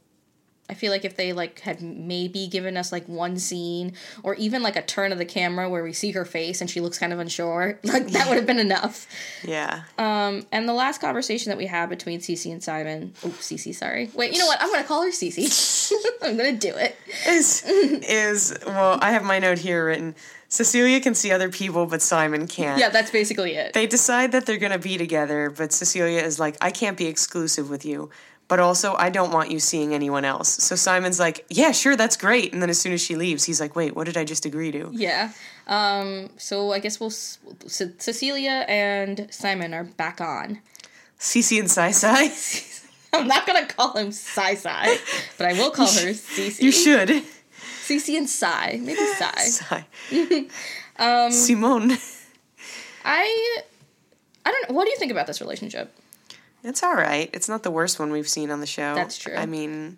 I 0.69 0.75
feel 0.75 0.91
like 0.91 1.03
if 1.03 1.15
they 1.15 1.33
like 1.33 1.59
had 1.61 1.81
maybe 1.81 2.47
given 2.47 2.77
us 2.77 2.91
like 2.91 3.07
one 3.07 3.39
scene 3.39 3.93
or 4.23 4.35
even 4.35 4.61
like 4.61 4.75
a 4.75 4.81
turn 4.83 5.11
of 5.11 5.17
the 5.17 5.25
camera 5.25 5.67
where 5.69 5.83
we 5.83 5.93
see 5.93 6.11
her 6.11 6.25
face 6.25 6.61
and 6.61 6.69
she 6.69 6.79
looks 6.79 6.99
kind 6.99 7.11
of 7.11 7.19
unsure, 7.19 7.79
like 7.83 8.07
that 8.09 8.27
would 8.29 8.37
have 8.37 8.45
been 8.45 8.59
enough. 8.59 9.07
yeah 9.43 9.83
Um, 9.97 10.45
and 10.51 10.69
the 10.69 10.73
last 10.73 11.01
conversation 11.01 11.49
that 11.49 11.57
we 11.57 11.65
had 11.65 11.89
between 11.89 12.19
Cece 12.19 12.51
and 12.51 12.63
Simon, 12.63 13.13
oh 13.25 13.29
Cece, 13.29 13.73
sorry. 13.73 14.11
Wait, 14.13 14.31
you 14.33 14.39
know 14.39 14.45
what? 14.47 14.61
I'm 14.61 14.71
gonna 14.71 14.83
call 14.83 15.03
her 15.03 15.09
Cece. 15.09 15.91
I'm 16.21 16.37
gonna 16.37 16.53
do 16.53 16.73
it. 16.75 16.95
is 17.27 17.63
is 17.65 18.57
well 18.65 18.99
I 19.01 19.11
have 19.11 19.23
my 19.23 19.39
note 19.39 19.57
here 19.57 19.85
written 19.87 20.15
Cecilia 20.51 20.99
can 20.99 21.13
see 21.15 21.31
other 21.31 21.49
people 21.49 21.85
but 21.85 22.01
Simon 22.01 22.47
can't 22.47 22.79
Yeah, 22.79 22.89
that's 22.89 23.11
basically 23.11 23.53
it. 23.55 23.73
they 23.73 23.87
decide 23.87 24.31
that 24.31 24.45
they're 24.45 24.57
going 24.57 24.71
to 24.71 24.79
be 24.79 24.97
together, 24.97 25.49
but 25.55 25.71
Cecilia 25.71 26.21
is 26.21 26.39
like, 26.39 26.57
I 26.59 26.71
can't 26.71 26.97
be 26.97 27.05
exclusive 27.05 27.69
with 27.69 27.85
you. 27.85 28.09
But 28.49 28.59
also, 28.59 28.95
I 28.95 29.09
don't 29.09 29.31
want 29.31 29.51
you 29.51 29.59
seeing 29.59 29.93
anyone 29.93 30.25
else. 30.25 30.49
So 30.49 30.75
Simon's 30.75 31.19
like, 31.19 31.45
Yeah, 31.49 31.71
sure, 31.71 31.95
that's 31.95 32.17
great. 32.17 32.51
And 32.51 32.61
then 32.61 32.69
as 32.69 32.79
soon 32.81 32.91
as 32.91 33.01
she 33.01 33.15
leaves, 33.15 33.45
he's 33.45 33.61
like, 33.61 33.75
Wait, 33.75 33.95
what 33.95 34.05
did 34.05 34.17
I 34.17 34.25
just 34.25 34.45
agree 34.45 34.71
to? 34.71 34.89
Yeah. 34.91 35.31
Um, 35.67 36.31
so 36.37 36.71
I 36.73 36.79
guess 36.79 36.99
we'll. 36.99 37.11
Ce- 37.11 37.37
Cecilia 37.67 38.65
and 38.67 39.27
Simon 39.31 39.73
are 39.73 39.83
back 39.85 40.19
on. 40.19 40.59
Cece 41.19 41.59
and 41.59 41.69
Sai 41.69 41.91
Sai? 41.91 42.31
I'm 43.13 43.27
not 43.27 43.45
gonna 43.47 43.65
call 43.67 43.93
him 43.95 44.11
Sai 44.11 44.55
Sai, 44.55 44.97
but 45.37 45.47
I 45.47 45.53
will 45.53 45.71
call 45.71 45.87
her 45.87 46.09
Cece. 46.13 46.59
You 46.61 46.71
should. 46.71 47.23
Cece 47.85 48.17
and 48.17 48.29
Sai. 48.29 48.79
Maybe 48.81 49.05
Sai. 49.17 49.35
Sai. 49.45 49.85
Um, 51.01 51.31
Simone. 51.31 51.91
I. 53.05 53.57
I 54.45 54.51
don't 54.51 54.69
know. 54.69 54.75
What 54.75 54.83
do 54.83 54.91
you 54.91 54.97
think 54.97 55.13
about 55.13 55.27
this 55.27 55.39
relationship? 55.39 55.93
It's 56.63 56.83
all 56.83 56.93
right. 56.95 57.29
It's 57.33 57.47
not 57.49 57.63
the 57.63 57.71
worst 57.71 57.99
one 57.99 58.11
we've 58.11 58.27
seen 58.27 58.51
on 58.51 58.59
the 58.59 58.67
show. 58.67 58.93
That's 58.95 59.17
true. 59.17 59.35
I 59.35 59.45
mean, 59.45 59.97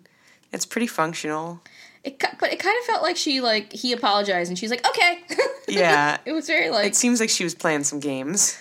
it's 0.52 0.64
pretty 0.66 0.86
functional. 0.86 1.60
It, 2.04 2.18
but 2.40 2.52
it 2.52 2.58
kind 2.58 2.76
of 2.80 2.84
felt 2.84 3.02
like 3.02 3.16
she 3.16 3.40
like 3.40 3.72
he 3.72 3.92
apologized 3.92 4.48
and 4.50 4.58
she's 4.58 4.70
like 4.70 4.86
okay. 4.88 5.20
Yeah. 5.68 6.18
it 6.24 6.32
was 6.32 6.46
very 6.46 6.68
like. 6.70 6.86
It 6.86 6.96
seems 6.96 7.20
like 7.20 7.30
she 7.30 7.44
was 7.44 7.54
playing 7.54 7.84
some 7.84 8.00
games. 8.00 8.58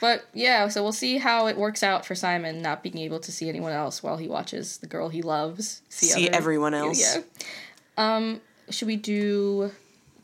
But 0.00 0.26
yeah, 0.34 0.68
so 0.68 0.82
we'll 0.82 0.92
see 0.92 1.16
how 1.18 1.46
it 1.46 1.56
works 1.56 1.82
out 1.82 2.04
for 2.04 2.14
Simon 2.14 2.60
not 2.62 2.82
being 2.82 2.98
able 2.98 3.18
to 3.20 3.32
see 3.32 3.48
anyone 3.48 3.72
else 3.72 4.02
while 4.02 4.18
he 4.18 4.28
watches 4.28 4.76
the 4.78 4.86
girl 4.86 5.08
he 5.08 5.22
loves 5.22 5.80
See 5.88 6.26
other- 6.26 6.36
everyone 6.36 6.74
else. 6.74 7.00
Yeah. 7.00 7.22
Um, 7.96 8.40
should 8.70 8.88
we 8.88 8.96
do 8.96 9.70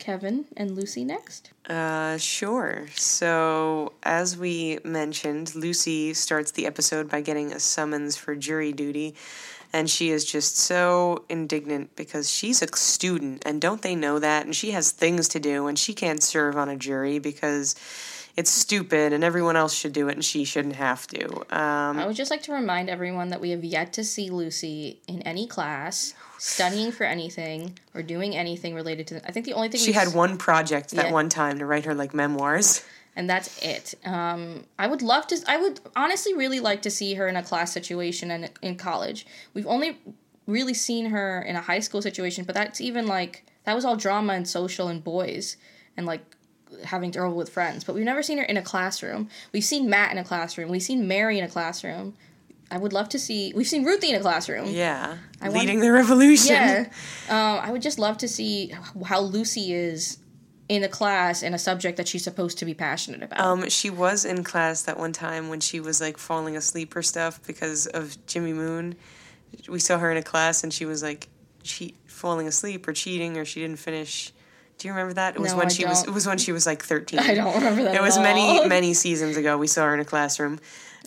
Kevin 0.03 0.43
and 0.57 0.75
Lucy 0.75 1.05
next? 1.05 1.51
Uh, 1.69 2.17
sure. 2.17 2.87
So, 2.93 3.93
as 4.03 4.37
we 4.37 4.79
mentioned, 4.83 5.55
Lucy 5.55 6.13
starts 6.13 6.51
the 6.51 6.65
episode 6.65 7.09
by 7.09 7.21
getting 7.21 7.53
a 7.53 7.59
summons 7.61 8.17
for 8.17 8.35
jury 8.35 8.73
duty, 8.73 9.15
and 9.71 9.89
she 9.89 10.09
is 10.09 10.25
just 10.25 10.57
so 10.57 11.23
indignant 11.29 11.95
because 11.95 12.29
she's 12.29 12.61
a 12.61 12.67
student, 12.75 13.43
and 13.45 13.61
don't 13.61 13.81
they 13.81 13.95
know 13.95 14.19
that? 14.19 14.45
And 14.45 14.53
she 14.53 14.71
has 14.71 14.91
things 14.91 15.29
to 15.29 15.39
do, 15.39 15.67
and 15.67 15.79
she 15.79 15.93
can't 15.93 16.21
serve 16.21 16.57
on 16.57 16.67
a 16.67 16.75
jury 16.75 17.19
because 17.19 17.73
it's 18.35 18.51
stupid, 18.51 19.13
and 19.13 19.23
everyone 19.23 19.55
else 19.55 19.73
should 19.73 19.93
do 19.93 20.09
it, 20.09 20.15
and 20.15 20.25
she 20.25 20.43
shouldn't 20.43 20.75
have 20.75 21.07
to. 21.07 21.33
Um, 21.55 21.97
I 21.97 22.05
would 22.05 22.17
just 22.17 22.29
like 22.29 22.43
to 22.43 22.51
remind 22.51 22.89
everyone 22.89 23.29
that 23.29 23.39
we 23.39 23.51
have 23.51 23.63
yet 23.63 23.93
to 23.93 24.03
see 24.03 24.29
Lucy 24.29 24.99
in 25.07 25.21
any 25.21 25.47
class, 25.47 26.13
studying 26.45 26.91
for 26.91 27.05
anything, 27.05 27.77
or 27.93 28.01
doing 28.03 28.35
anything 28.35 28.75
related 28.75 29.07
to. 29.07 29.25
I 29.27 29.31
think 29.31 29.45
the 29.45 29.53
only 29.53 29.69
thing 29.69 29.79
she 29.79 29.93
had 29.93 30.09
s- 30.09 30.13
one 30.13 30.37
project 30.37 30.91
that 30.91 31.05
Yeah. 31.07 31.11
one 31.11 31.29
time 31.29 31.59
to 31.59 31.65
write 31.65 31.85
her 31.85 31.95
like 31.95 32.13
memoirs. 32.13 32.83
and 33.15 33.29
that's 33.29 33.61
it. 33.61 33.93
Um, 34.05 34.65
I 34.77 34.87
would 34.87 35.01
love 35.01 35.27
to. 35.27 35.37
I 35.47 35.55
would 35.57 35.79
honestly 35.95 36.33
really 36.33 36.59
like 36.59 36.81
to 36.81 36.89
see 36.91 37.13
her 37.13 37.27
in 37.27 37.35
a 37.37 37.43
class 37.43 37.71
situation 37.71 38.29
and 38.31 38.49
in 38.61 38.75
college. 38.75 39.25
We've 39.53 39.67
only 39.67 39.99
really 40.47 40.73
seen 40.73 41.05
her 41.11 41.41
in 41.41 41.55
a 41.55 41.61
high 41.61 41.79
school 41.79 42.01
situation, 42.01 42.43
but 42.43 42.55
that's 42.55 42.81
even 42.81 43.05
like 43.07 43.45
that 43.65 43.75
was 43.75 43.85
all 43.85 43.95
drama 43.95 44.33
and 44.33 44.45
social 44.47 44.87
and 44.89 45.01
boys 45.03 45.55
and 45.95 46.05
like 46.05 46.21
having 46.83 47.11
trouble 47.11 47.37
with 47.37 47.49
friends. 47.49 47.83
But 47.85 47.93
we've 47.95 48.03
never 48.03 48.21
seen 48.23 48.39
her 48.39 48.43
in 48.43 48.57
a 48.57 48.61
classroom. 48.63 49.29
We've 49.53 49.63
seen 49.63 49.89
Matt 49.89 50.11
in 50.11 50.17
a 50.17 50.23
classroom. 50.25 50.69
We've 50.69 50.81
seen 50.83 51.07
Mary 51.07 51.37
in 51.37 51.45
a 51.45 51.49
classroom. 51.49 52.15
I 52.73 52.77
would 52.77 52.91
love 52.91 53.07
to 53.09 53.19
see. 53.19 53.53
We've 53.55 53.67
seen 53.67 53.83
Ruthie 53.85 54.09
in 54.09 54.15
a 54.15 54.19
classroom. 54.19 54.65
Yeah, 54.67 55.17
want- 55.41 55.53
leading 55.53 55.79
the 55.79 55.91
revolution. 55.91 56.55
Yeah. 56.55 56.89
Um, 57.29 57.59
I 57.61 57.71
would 57.71 57.81
just 57.83 57.99
love 57.99 58.17
to 58.19 58.27
see 58.27 58.73
how 59.05 59.21
Lucy 59.21 59.71
is 59.73 60.17
in 60.69 60.83
a 60.83 60.87
class 60.87 61.43
in 61.43 61.53
a 61.53 61.59
subject 61.59 61.97
that 61.97 62.07
she's 62.07 62.23
supposed 62.23 62.57
to 62.57 62.65
be 62.65 62.73
passionate 62.73 63.21
about. 63.21 63.39
Um, 63.39 63.69
she 63.69 63.89
was 63.89 64.25
in 64.25 64.43
class 64.43 64.81
that 64.83 64.97
one 64.97 65.11
time 65.13 65.49
when 65.49 65.59
she 65.59 65.79
was 65.79 66.01
like 66.01 66.17
falling 66.17 66.55
asleep 66.57 66.95
or 66.95 67.03
stuff 67.03 67.39
because 67.45 67.85
of 67.87 68.17
Jimmy 68.25 68.53
Moon. 68.53 68.95
We 69.69 69.79
saw 69.79 69.99
her 69.99 70.09
in 70.11 70.17
a 70.17 70.23
class 70.23 70.63
and 70.63 70.73
she 70.73 70.85
was 70.85 71.03
like 71.03 71.27
cheat 71.61 71.95
falling 72.07 72.47
asleep 72.47 72.87
or 72.87 72.93
cheating 72.93 73.37
or 73.37 73.45
she 73.45 73.59
didn't 73.61 73.77
finish. 73.79 74.31
Do 74.79 74.87
you 74.87 74.93
remember 74.93 75.13
that? 75.13 75.35
It 75.35 75.39
was 75.41 75.51
No, 75.51 75.57
when 75.59 75.67
I 75.67 75.69
she 75.69 75.85
was 75.85 75.99
don't. 76.01 76.11
it 76.11 76.13
was 76.15 76.25
when 76.25 76.37
she 76.39 76.51
was 76.51 76.65
like 76.65 76.81
13. 76.83 77.19
I 77.19 77.35
don't 77.35 77.53
remember 77.53 77.83
that. 77.83 77.93
It 77.95 78.01
was 78.01 78.17
all. 78.17 78.23
many 78.23 78.67
many 78.67 78.93
seasons 78.95 79.37
ago 79.37 79.57
we 79.59 79.67
saw 79.67 79.83
her 79.83 79.93
in 79.93 79.99
a 79.99 80.05
classroom. 80.05 80.59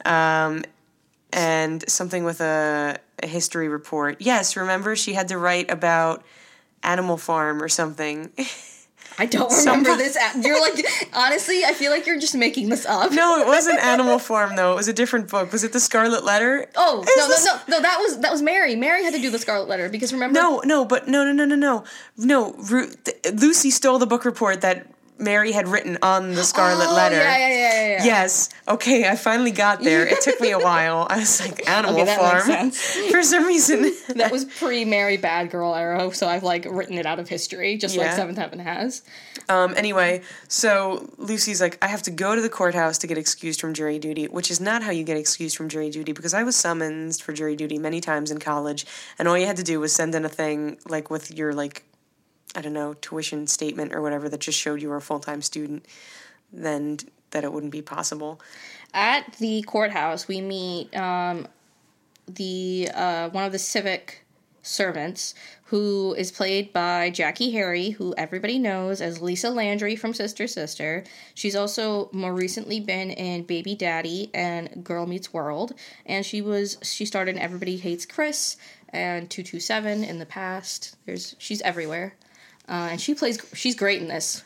Um, 0.05 0.63
and 1.33 1.89
something 1.89 2.25
with 2.25 2.41
a, 2.41 2.99
a 3.23 3.27
history 3.27 3.69
report. 3.69 4.17
Yes, 4.21 4.57
remember 4.57 4.97
she 4.97 5.13
had 5.15 5.29
to 5.29 5.39
write 5.39 5.71
about 5.71 6.25
Animal 6.83 7.17
Farm 7.17 7.63
or 7.63 7.69
something. 7.69 8.31
I 9.19 9.25
don't 9.27 9.51
remember 9.65 9.91
Somebody- 9.91 10.03
this. 10.05 10.17
You're 10.47 10.61
like, 10.61 10.85
honestly, 11.15 11.65
I 11.65 11.73
feel 11.73 11.91
like 11.91 12.07
you're 12.07 12.21
just 12.21 12.35
making 12.35 12.69
this 12.69 12.85
up. 12.87 13.13
No, 13.13 13.39
it 13.41 13.47
wasn't 13.47 13.79
Animal 13.83 14.19
Farm 14.19 14.57
though. 14.57 14.73
It 14.73 14.77
was 14.77 14.89
a 14.89 14.93
different 14.93 15.29
book. 15.31 15.53
Was 15.53 15.65
it 15.65 15.73
The 15.73 15.81
Scarlet 15.81 16.23
Letter? 16.25 16.67
Oh 16.77 17.01
Is 17.03 17.17
no, 17.17 17.29
this- 17.29 17.45
no, 17.45 17.53
no, 17.69 17.77
no! 17.79 17.81
That 17.83 17.99
was 18.01 18.21
that 18.21 18.31
was 18.31 18.43
Mary. 18.43 18.77
Mary 18.77 19.03
had 19.05 19.15
to 19.15 19.21
do 19.21 19.31
the 19.31 19.39
Scarlet 19.39 19.69
Letter 19.69 19.89
because 19.89 20.13
remember? 20.13 20.39
No, 20.39 20.61
no, 20.65 20.85
but 20.85 21.09
no, 21.09 21.25
no, 21.25 21.33
no, 21.33 21.45
no, 21.45 21.55
no, 21.57 21.85
no. 22.19 22.53
Ru- 22.71 22.93
th- 23.05 23.35
Lucy 23.35 23.71
stole 23.71 23.99
the 23.99 24.07
book 24.07 24.25
report 24.25 24.61
that 24.61 24.87
Mary 25.19 25.53
had 25.53 25.67
written 25.67 25.99
on 26.03 26.35
the 26.35 26.45
Scarlet 26.45 26.89
oh, 26.89 26.95
Letter. 26.95 27.17
Yeah, 27.17 27.39
yeah, 27.39 27.49
yeah, 27.49 27.55
yeah. 27.57 27.89
yeah. 27.99 28.05
Yes. 28.05 28.51
Okay, 28.69 29.09
I 29.09 29.17
finally 29.17 29.51
got 29.51 29.83
there. 29.83 30.07
It 30.07 30.21
took 30.21 30.41
me 30.41 30.51
a 30.51 30.59
while. 30.71 31.07
I 31.09 31.19
was 31.19 31.41
like, 31.41 31.69
Animal 31.69 31.97
Okay, 31.97 32.05
that 32.05 32.19
Farm. 32.19 32.49
makes 32.49 32.79
sense. 32.79 33.11
For 33.11 33.23
some 33.23 33.45
reason. 33.45 33.93
That 34.17 34.31
was 34.31 34.45
pre 34.45 34.85
Mary 34.85 35.17
Bad 35.17 35.51
Girl 35.51 35.75
era, 35.75 36.13
so 36.15 36.29
I've 36.29 36.43
like 36.43 36.67
written 36.69 36.99
it 36.99 37.07
out 37.07 37.19
of 37.19 37.29
history, 37.29 37.77
just 37.77 37.97
like 37.97 38.13
Seventh 38.13 38.39
Heaven 38.39 38.59
has. 38.59 39.03
Um, 39.49 39.75
anyway, 39.77 40.23
so 40.49 41.11
Lucy's 41.19 41.61
like, 41.61 41.79
I 41.83 41.89
have 41.89 42.03
to 42.03 42.11
go 42.11 42.35
to 42.35 42.43
the 42.43 42.49
courthouse 42.49 42.99
to 42.99 43.07
get 43.07 43.17
excused 43.17 43.61
from 43.61 43.75
jury 43.75 43.99
duty, 43.99 44.27
which 44.27 44.51
is 44.51 44.61
not 44.61 44.83
how 44.83 44.91
you 44.91 45.05
get 45.05 45.17
excused 45.17 45.57
from 45.57 45.69
jury 45.69 45.89
duty 45.91 46.13
because 46.13 46.35
I 46.35 46.43
was 46.43 46.57
summoned 46.57 47.17
for 47.17 47.33
jury 47.33 47.57
duty 47.57 47.79
many 47.79 48.01
times 48.01 48.31
in 48.31 48.39
college, 48.39 48.87
and 49.19 49.29
all 49.29 49.39
you 49.39 49.47
had 49.47 49.57
to 49.57 49.63
do 49.63 49.81
was 49.81 49.93
send 49.93 50.15
in 50.15 50.25
a 50.25 50.29
thing 50.29 50.79
like 50.89 51.11
with 51.11 51.33
your 51.33 51.53
like, 51.53 51.85
I 52.57 52.63
don't 52.63 52.73
know, 52.73 52.95
tuition 52.95 53.47
statement 53.47 53.95
or 53.95 54.01
whatever 54.01 54.29
that 54.31 54.41
just 54.41 54.59
showed 54.59 54.81
you 54.81 54.89
were 54.89 54.97
a 54.97 55.03
full 55.03 55.21
time 55.21 55.43
student. 55.43 55.85
Then 56.53 56.99
that 57.31 57.45
it 57.45 57.53
wouldn't 57.53 57.73
be 57.73 57.83
possible. 57.83 58.41
At 58.95 59.35
the 59.35 59.63
courthouse, 59.63 60.27
we 60.27 60.41
meet 60.41 60.97
um, 60.97 61.47
the 62.27 62.89
uh, 62.95 63.29
one 63.29 63.45
of 63.45 63.53
the 63.53 63.59
civic 63.59 64.25
servants 64.63 65.35
who 65.65 66.15
is 66.15 66.33
played 66.33 66.73
by 66.73 67.11
Jackie 67.11 67.51
Harry, 67.53 67.91
who 67.91 68.15
everybody 68.17 68.59
knows 68.59 69.01
as 69.01 69.21
Lisa 69.21 69.51
Landry 69.51 69.97
from 69.97 70.15
Sister 70.15 70.47
Sister. 70.47 71.05
She's 71.35 71.57
also 71.57 72.09
more 72.13 72.33
recently 72.33 72.81
been 72.81 73.11
in 73.11 73.43
Baby 73.43 73.75
Daddy 73.75 74.31
and 74.33 74.83
Girl 74.85 75.07
Meets 75.07 75.33
World, 75.33 75.75
and 76.07 76.25
she 76.25 76.41
was 76.41 76.79
she 76.83 77.05
starred 77.05 77.29
in 77.29 77.39
Everybody 77.39 77.77
Hates 77.77 78.07
Chris 78.07 78.57
and 78.89 79.29
227 79.29 80.05
in 80.05 80.19
the 80.19 80.27
past. 80.27 80.97
There's 81.05 81.37
she's 81.39 81.61
everywhere. 81.63 82.15
Uh, 82.69 82.89
and 82.93 83.01
she 83.01 83.15
plays 83.15 83.39
she's 83.55 83.75
great 83.75 84.01
in 84.03 84.09
this. 84.09 84.43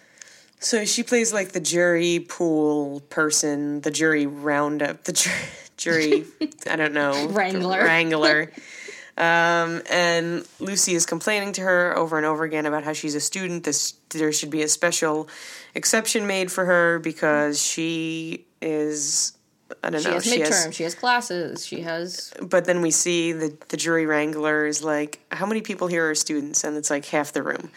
So 0.59 0.85
she 0.85 1.03
plays 1.03 1.33
like 1.33 1.53
the 1.53 1.61
jury 1.61 2.21
pool 2.29 3.01
person, 3.09 3.81
the 3.81 3.91
jury 3.91 4.27
roundup, 4.27 5.05
the 5.05 5.13
ju- 5.13 5.31
jury, 5.79 6.25
I 6.69 6.77
don't 6.77 6.93
know, 6.93 7.29
Wrangler. 7.31 7.79
Wrangler. 7.83 8.53
Um, 9.17 9.83
and 9.91 10.47
Lucy 10.61 10.95
is 10.95 11.05
complaining 11.07 11.53
to 11.55 11.63
her 11.63 11.97
over 11.97 12.17
and 12.17 12.25
over 12.27 12.45
again 12.45 12.65
about 12.67 12.85
how 12.85 12.93
she's 12.93 13.15
a 13.15 13.21
student. 13.21 13.65
This 13.65 13.95
there 14.11 14.33
should 14.33 14.51
be 14.51 14.63
a 14.63 14.69
special 14.69 15.29
exception 15.75 16.27
made 16.27 16.51
for 16.53 16.65
her 16.67 16.99
because 16.99 17.61
she 17.63 18.45
is. 18.63 19.33
I 19.85 19.91
don't 19.91 20.01
She 20.03 20.09
know. 20.09 20.15
has 20.15 20.25
midterm, 20.27 20.73
she 20.75 20.83
has 20.83 20.95
classes, 20.97 21.65
she 21.65 21.83
has 21.83 22.35
but 22.43 22.65
then 22.65 22.83
we 22.83 22.91
see 22.91 23.33
the 23.33 23.57
the 23.69 23.77
jury 23.77 24.05
wrangler 24.05 24.67
is 24.67 24.83
like, 24.83 25.21
how 25.31 25.47
many 25.47 25.61
people 25.63 25.87
here 25.87 26.11
are 26.11 26.15
students? 26.15 26.65
And 26.65 26.77
it's 26.77 26.91
like 26.91 27.05
half 27.07 27.33
the 27.33 27.43
room. 27.43 27.71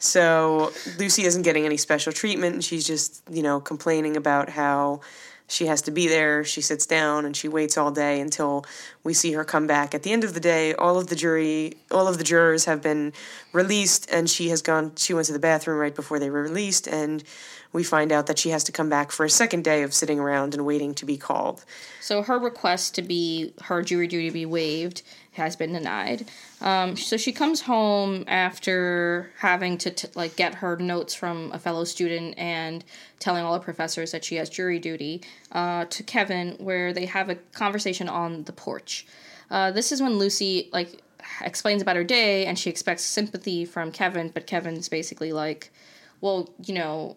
So 0.00 0.72
Lucy 0.98 1.24
isn't 1.24 1.42
getting 1.42 1.66
any 1.66 1.76
special 1.76 2.12
treatment, 2.12 2.54
and 2.54 2.64
she's 2.64 2.86
just 2.86 3.22
you 3.30 3.42
know 3.42 3.60
complaining 3.60 4.16
about 4.16 4.48
how 4.48 5.00
she 5.46 5.66
has 5.66 5.82
to 5.82 5.90
be 5.90 6.08
there. 6.08 6.44
She 6.44 6.60
sits 6.60 6.86
down 6.86 7.26
and 7.26 7.36
she 7.36 7.48
waits 7.48 7.76
all 7.76 7.90
day 7.90 8.20
until 8.20 8.64
we 9.02 9.12
see 9.12 9.32
her 9.32 9.44
come 9.44 9.66
back. 9.66 9.94
At 9.94 10.04
the 10.04 10.12
end 10.12 10.22
of 10.22 10.32
the 10.32 10.40
day, 10.40 10.74
all 10.74 10.96
of 10.96 11.08
the 11.08 11.16
jury, 11.16 11.76
all 11.90 12.06
of 12.06 12.18
the 12.18 12.24
jurors 12.24 12.64
have 12.66 12.80
been 12.80 13.12
released, 13.52 14.08
and 14.10 14.30
she 14.30 14.48
has 14.48 14.62
gone. 14.62 14.92
She 14.96 15.12
went 15.12 15.26
to 15.26 15.32
the 15.32 15.38
bathroom 15.38 15.78
right 15.78 15.94
before 15.94 16.18
they 16.18 16.30
were 16.30 16.42
released, 16.42 16.86
and 16.86 17.22
we 17.72 17.84
find 17.84 18.10
out 18.10 18.26
that 18.26 18.38
she 18.38 18.50
has 18.50 18.64
to 18.64 18.72
come 18.72 18.88
back 18.88 19.12
for 19.12 19.24
a 19.24 19.30
second 19.30 19.62
day 19.64 19.82
of 19.82 19.94
sitting 19.94 20.18
around 20.18 20.54
and 20.54 20.66
waiting 20.66 20.94
to 20.94 21.06
be 21.06 21.16
called. 21.16 21.64
So 22.00 22.22
her 22.22 22.38
request 22.38 22.94
to 22.96 23.02
be 23.02 23.52
her 23.62 23.82
jury 23.82 24.08
duty 24.08 24.30
be 24.30 24.46
waived 24.46 25.02
has 25.32 25.54
been 25.54 25.72
denied. 25.72 26.28
Um, 26.60 26.96
so 26.96 27.16
she 27.16 27.32
comes 27.32 27.62
home 27.62 28.24
after 28.26 29.30
having 29.38 29.78
to 29.78 29.90
t- 29.90 30.08
like 30.14 30.34
get 30.36 30.56
her 30.56 30.76
notes 30.76 31.14
from 31.14 31.52
a 31.52 31.58
fellow 31.58 31.84
student 31.84 32.34
and 32.36 32.84
telling 33.20 33.44
all 33.44 33.54
the 33.54 33.60
professors 33.60 34.10
that 34.10 34.24
she 34.24 34.36
has 34.36 34.50
jury 34.50 34.78
duty 34.78 35.22
uh, 35.52 35.84
to 35.86 36.02
Kevin, 36.02 36.56
where 36.58 36.92
they 36.92 37.06
have 37.06 37.30
a 37.30 37.36
conversation 37.36 38.08
on 38.08 38.44
the 38.44 38.52
porch. 38.52 39.06
Uh, 39.50 39.70
this 39.70 39.92
is 39.92 40.02
when 40.02 40.18
Lucy 40.18 40.68
like 40.72 41.00
explains 41.40 41.82
about 41.82 41.96
her 41.96 42.04
day 42.04 42.46
and 42.46 42.58
she 42.58 42.70
expects 42.70 43.04
sympathy 43.04 43.64
from 43.64 43.92
Kevin, 43.92 44.30
but 44.30 44.46
Kevin's 44.46 44.88
basically 44.88 45.32
like, 45.32 45.72
"Well, 46.20 46.50
you 46.64 46.74
know." 46.74 47.16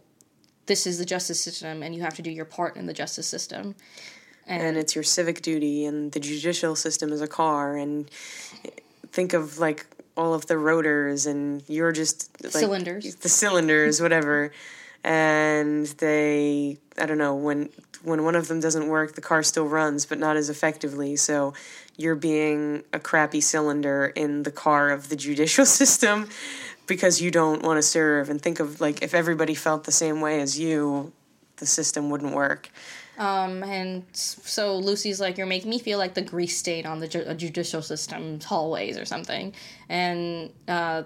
This 0.65 0.87
is 0.87 0.97
the 0.97 1.05
justice 1.05 1.39
system, 1.39 1.83
and 1.83 1.93
you 1.93 2.01
have 2.01 2.13
to 2.15 2.21
do 2.21 2.31
your 2.31 2.45
part 2.45 2.77
in 2.77 2.85
the 2.85 2.93
justice 2.93 3.27
system. 3.27 3.75
and 4.45 4.77
it's 4.77 4.93
your 4.93 5.03
civic 5.03 5.41
duty 5.41 5.85
and 5.85 6.11
the 6.11 6.19
judicial 6.19 6.75
system 6.75 7.13
is 7.13 7.21
a 7.21 7.27
car 7.27 7.77
and 7.77 8.09
think 9.11 9.31
of 9.31 9.57
like 9.57 9.85
all 10.17 10.33
of 10.33 10.47
the 10.47 10.57
rotors 10.57 11.25
and 11.25 11.63
you're 11.69 11.93
just 11.93 12.29
like 12.43 12.51
Cylinders. 12.51 13.15
the 13.15 13.29
cylinders 13.29 14.01
whatever 14.01 14.51
and 15.03 15.85
they 15.99 16.77
i 16.97 17.05
don't 17.05 17.17
know 17.17 17.35
when 17.35 17.69
when 18.03 18.23
one 18.25 18.35
of 18.35 18.47
them 18.49 18.59
doesn't 18.59 18.87
work 18.87 19.15
the 19.15 19.21
car 19.21 19.43
still 19.43 19.65
runs 19.67 20.05
but 20.05 20.19
not 20.19 20.35
as 20.35 20.49
effectively 20.49 21.15
so 21.15 21.53
you're 21.95 22.15
being 22.15 22.83
a 22.91 22.99
crappy 22.99 23.39
cylinder 23.41 24.07
in 24.15 24.43
the 24.43 24.51
car 24.51 24.89
of 24.89 25.09
the 25.09 25.15
judicial 25.15 25.65
system 25.79 26.27
because 26.87 27.21
you 27.21 27.31
don't 27.31 27.61
want 27.63 27.77
to 27.77 27.81
serve 27.81 28.29
and 28.29 28.41
think 28.41 28.59
of 28.59 28.81
like 28.81 29.01
if 29.01 29.13
everybody 29.13 29.55
felt 29.55 29.83
the 29.85 29.91
same 29.91 30.21
way 30.21 30.41
as 30.41 30.59
you 30.59 31.11
the 31.57 31.65
system 31.65 32.09
wouldn't 32.09 32.33
work 32.33 32.69
Um, 33.17 33.63
and 33.63 34.03
so 34.13 34.75
Lucy's 34.77 35.21
like, 35.21 35.37
"You're 35.37 35.45
making 35.45 35.69
me 35.69 35.77
feel 35.77 35.99
like 35.99 36.15
the 36.15 36.23
grease 36.23 36.57
stain 36.57 36.87
on 36.87 36.99
the 36.99 37.07
ju- 37.07 37.31
judicial 37.35 37.83
system's 37.83 38.43
hallways 38.43 38.97
or 38.97 39.05
something," 39.05 39.53
and 39.87 40.49
uh, 40.67 41.03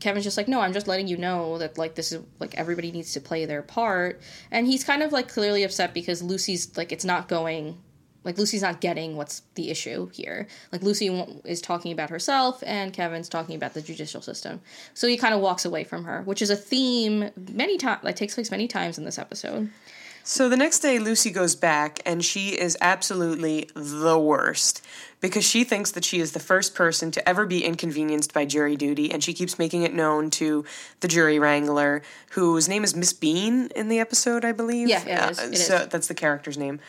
Kevin's 0.00 0.24
just 0.24 0.38
like, 0.38 0.48
"No, 0.48 0.60
I'm 0.60 0.72
just 0.72 0.88
letting 0.88 1.06
you 1.06 1.18
know 1.18 1.58
that 1.58 1.76
like 1.76 1.96
this 1.96 2.12
is 2.12 2.22
like 2.38 2.54
everybody 2.54 2.90
needs 2.90 3.12
to 3.12 3.20
play 3.20 3.44
their 3.44 3.60
part," 3.60 4.22
and 4.50 4.66
he's 4.66 4.84
kind 4.84 5.02
of 5.02 5.12
like 5.12 5.28
clearly 5.28 5.62
upset 5.62 5.92
because 5.92 6.22
Lucy's 6.22 6.74
like 6.78 6.92
it's 6.92 7.04
not 7.04 7.28
going. 7.28 7.76
Like 8.24 8.38
Lucy's 8.38 8.62
not 8.62 8.80
getting 8.80 9.16
what's 9.16 9.42
the 9.54 9.70
issue 9.70 10.10
here. 10.10 10.46
Like 10.72 10.82
Lucy 10.82 11.08
is 11.44 11.60
talking 11.60 11.92
about 11.92 12.10
herself, 12.10 12.62
and 12.66 12.92
Kevin's 12.92 13.28
talking 13.28 13.56
about 13.56 13.74
the 13.74 13.82
judicial 13.82 14.20
system. 14.20 14.60
So 14.94 15.06
he 15.06 15.16
kind 15.16 15.34
of 15.34 15.40
walks 15.40 15.64
away 15.64 15.84
from 15.84 16.04
her, 16.04 16.22
which 16.22 16.42
is 16.42 16.50
a 16.50 16.56
theme 16.56 17.30
many 17.52 17.78
times 17.78 18.02
that 18.02 18.16
takes 18.16 18.34
place 18.34 18.50
many 18.50 18.68
times 18.68 18.98
in 18.98 19.04
this 19.04 19.18
episode. 19.18 19.70
So 20.22 20.48
the 20.48 20.56
next 20.56 20.80
day, 20.80 20.98
Lucy 20.98 21.30
goes 21.30 21.54
back 21.56 22.00
and 22.04 22.24
she 22.24 22.50
is 22.50 22.76
absolutely 22.80 23.70
the 23.74 24.18
worst 24.18 24.84
because 25.20 25.44
she 25.44 25.64
thinks 25.64 25.90
that 25.92 26.04
she 26.04 26.20
is 26.20 26.32
the 26.32 26.40
first 26.40 26.74
person 26.74 27.10
to 27.10 27.28
ever 27.28 27.46
be 27.46 27.64
inconvenienced 27.64 28.32
by 28.32 28.44
jury 28.44 28.76
duty, 28.76 29.12
and 29.12 29.22
she 29.22 29.34
keeps 29.34 29.58
making 29.58 29.82
it 29.82 29.92
known 29.92 30.30
to 30.30 30.64
the 31.00 31.08
jury 31.08 31.38
wrangler, 31.38 32.02
whose 32.30 32.68
name 32.68 32.84
is 32.84 32.96
Miss 32.96 33.12
Bean 33.12 33.68
in 33.76 33.88
the 33.88 33.98
episode, 33.98 34.44
I 34.44 34.52
believe. 34.52 34.88
Yeah, 34.88 35.02
yeah, 35.06 35.26
it 35.26 35.30
is. 35.32 35.38
Uh, 35.38 35.42
it 35.42 35.56
so 35.56 35.76
is. 35.76 35.88
that's 35.88 36.06
the 36.06 36.14
character's 36.14 36.56
name. 36.56 36.80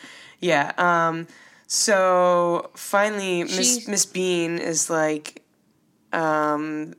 Yeah. 0.42 0.72
Um, 0.76 1.26
so 1.66 2.70
finally, 2.74 3.44
Miss 3.44 3.88
Miss 3.88 4.04
Bean 4.04 4.58
is 4.58 4.90
like, 4.90 5.42
um, 6.12 6.94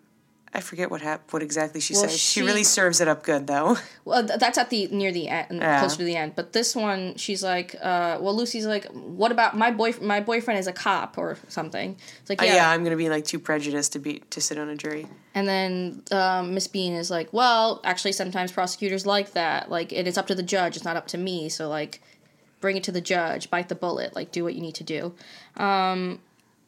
I 0.55 0.61
forget 0.61 0.89
what 0.91 1.01
hap- 1.01 1.31
what 1.33 1.41
exactly 1.43 1.79
she 1.81 1.93
Well, 1.93 2.03
says. 2.03 2.11
She, 2.13 2.39
she- 2.39 2.45
really 2.45 2.63
serves 2.63 3.01
it 3.01 3.07
up 3.07 3.23
good, 3.23 3.45
though. 3.47 3.77
Well, 4.05 4.23
that's 4.23 4.57
at 4.57 4.69
the 4.69 4.87
near 4.87 5.13
the 5.13 5.29
end, 5.29 5.59
Yeah. 5.61 5.79
closer 5.79 5.95
to 5.99 6.03
the 6.03 6.17
end. 6.17 6.33
But 6.35 6.51
this 6.51 6.75
one, 6.75 7.15
she's 7.15 7.41
like, 7.41 7.73
uh, 7.81 8.17
well, 8.19 8.35
Lucy's 8.35 8.65
like, 8.65 8.85
what 8.91 9.31
about 9.31 9.55
my 9.57 9.71
boy? 9.71 9.93
My 10.01 10.19
boyfriend 10.19 10.59
is 10.59 10.67
a 10.67 10.73
cop 10.73 11.17
or 11.17 11.37
something. 11.47 11.95
It's 12.19 12.29
like, 12.29 12.41
Uh, 12.41 12.45
yeah. 12.45 12.55
yeah, 12.55 12.69
I'm 12.71 12.83
gonna 12.83 12.97
be 12.97 13.07
like 13.09 13.23
too 13.23 13.39
prejudiced 13.39 13.93
to 13.93 13.99
be 13.99 14.21
to 14.31 14.41
sit 14.41 14.57
on 14.57 14.67
a 14.67 14.75
jury. 14.75 15.07
And 15.33 15.47
then 15.47 16.03
um, 16.11 16.53
Miss 16.53 16.67
Bean 16.67 16.91
is 16.93 17.09
like, 17.09 17.31
well, 17.31 17.79
actually, 17.85 18.11
sometimes 18.11 18.51
prosecutors 18.51 19.05
like 19.05 19.31
that. 19.33 19.71
Like, 19.71 19.93
and 19.93 20.05
it's 20.05 20.17
up 20.17 20.27
to 20.27 20.35
the 20.35 20.43
judge. 20.43 20.75
It's 20.75 20.83
not 20.85 20.97
up 20.97 21.07
to 21.07 21.17
me. 21.17 21.47
So 21.47 21.69
like, 21.69 22.01
bring 22.63 22.77
it 22.77 22.83
to 22.85 22.93
the 22.93 23.01
judge. 23.01 23.49
Bite 23.49 23.67
the 23.67 23.75
bullet. 23.75 24.15
Like, 24.15 24.31
do 24.31 24.45
what 24.45 24.55
you 24.55 24.61
need 24.61 24.75
to 24.75 24.85
do. 24.85 25.13
Um, 25.57 26.21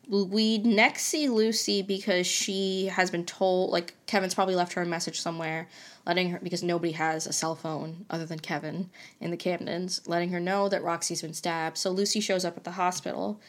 we 0.10 0.58
next 0.58 1.03
see 1.03 1.29
Lucy 1.29 1.81
because 1.81 2.27
she 2.27 2.88
has 2.88 3.10
been 3.10 3.25
told 3.25 3.71
like 3.71 3.95
Kevin's 4.05 4.36
probably 4.36 4.55
left 4.55 4.73
her 4.73 4.81
a 4.81 4.86
message 4.86 5.19
somewhere 5.19 5.67
letting 6.05 6.31
her 6.31 6.39
because 6.43 6.62
nobody 6.62 6.91
has 6.91 7.25
a 7.25 7.34
cell 7.34 7.55
phone 7.55 8.05
other 8.10 8.25
than 8.25 8.39
Kevin 8.39 8.89
in 9.21 9.31
the 9.31 9.38
Camdens 9.38 10.08
letting 10.08 10.29
her 10.29 10.39
know 10.39 10.67
that 10.67 10.84
Roxy's 10.84 11.21
been 11.21 11.34
stabbed. 11.34 11.77
So 11.77 11.89
Lucy 11.91 12.19
shows 12.19 12.43
up 12.43 12.58
at 12.58 12.65
the 12.65 12.71
hospital 12.71 13.39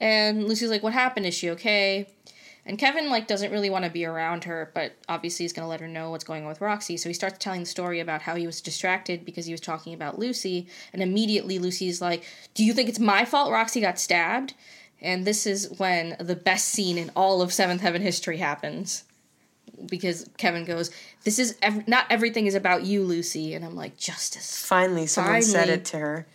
and 0.00 0.44
Lucy's 0.44 0.70
like 0.70 0.84
what 0.84 0.92
happened 0.92 1.26
is 1.26 1.34
she 1.34 1.50
okay? 1.50 2.08
And 2.68 2.78
Kevin 2.78 3.08
like 3.08 3.28
doesn't 3.28 3.52
really 3.52 3.70
want 3.70 3.84
to 3.84 3.90
be 3.90 4.04
around 4.04 4.42
her, 4.44 4.72
but 4.74 4.92
obviously 5.08 5.44
he's 5.44 5.52
going 5.52 5.64
to 5.64 5.68
let 5.68 5.80
her 5.80 5.86
know 5.86 6.10
what's 6.10 6.24
going 6.24 6.42
on 6.42 6.48
with 6.48 6.60
Roxy. 6.60 6.96
So 6.96 7.08
he 7.08 7.14
starts 7.14 7.38
telling 7.38 7.60
the 7.60 7.66
story 7.66 8.00
about 8.00 8.22
how 8.22 8.34
he 8.34 8.44
was 8.44 8.60
distracted 8.60 9.24
because 9.24 9.46
he 9.46 9.52
was 9.52 9.60
talking 9.60 9.94
about 9.94 10.18
Lucy, 10.18 10.66
and 10.92 11.00
immediately 11.00 11.60
Lucy's 11.60 12.02
like, 12.02 12.24
"Do 12.54 12.64
you 12.64 12.72
think 12.72 12.88
it's 12.88 12.98
my 12.98 13.24
fault 13.24 13.52
Roxy 13.52 13.80
got 13.80 14.00
stabbed?" 14.00 14.54
And 15.00 15.24
this 15.24 15.46
is 15.46 15.70
when 15.78 16.16
the 16.18 16.34
best 16.34 16.68
scene 16.68 16.98
in 16.98 17.12
all 17.14 17.40
of 17.40 17.52
Seventh 17.52 17.82
Heaven 17.82 18.02
history 18.02 18.38
happens. 18.38 19.04
Because 19.88 20.28
Kevin 20.36 20.64
goes, 20.64 20.90
"This 21.22 21.38
is 21.38 21.56
ev- 21.62 21.86
not 21.86 22.06
everything 22.10 22.46
is 22.46 22.54
about 22.56 22.84
you, 22.84 23.04
Lucy," 23.04 23.54
and 23.54 23.64
I'm 23.64 23.76
like, 23.76 23.96
"Justice." 23.96 24.64
Finally, 24.66 25.06
someone 25.06 25.42
said 25.42 25.68
it 25.68 25.84
to 25.86 25.98
her. 25.98 26.26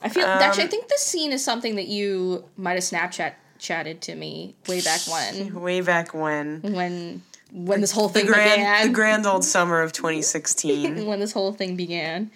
I 0.00 0.08
feel 0.08 0.24
Um, 0.24 0.40
actually, 0.40 0.64
I 0.64 0.68
think 0.68 0.88
this 0.88 1.04
scene 1.04 1.32
is 1.32 1.44
something 1.44 1.76
that 1.76 1.88
you 1.88 2.44
might 2.56 2.74
have 2.74 2.84
Snapchat 2.84 3.32
chatted 3.58 4.00
to 4.02 4.14
me 4.14 4.54
way 4.68 4.80
back 4.80 5.00
when, 5.06 5.54
Way 5.60 5.80
back 5.80 6.14
when. 6.14 6.60
when 6.62 7.22
when 7.52 7.80
this 7.80 7.92
whole 7.92 8.08
The 8.08 8.20
thing 8.20 8.26
grand, 8.26 8.50
began. 8.60 8.86
the 8.88 8.92
grand 8.92 9.26
old 9.26 9.44
summer 9.54 9.80
of 9.80 9.92
2016. 9.92 11.06
when 11.06 11.20
this 11.20 11.32
whole 11.32 11.52
thing 11.52 11.76
began. 11.76 12.30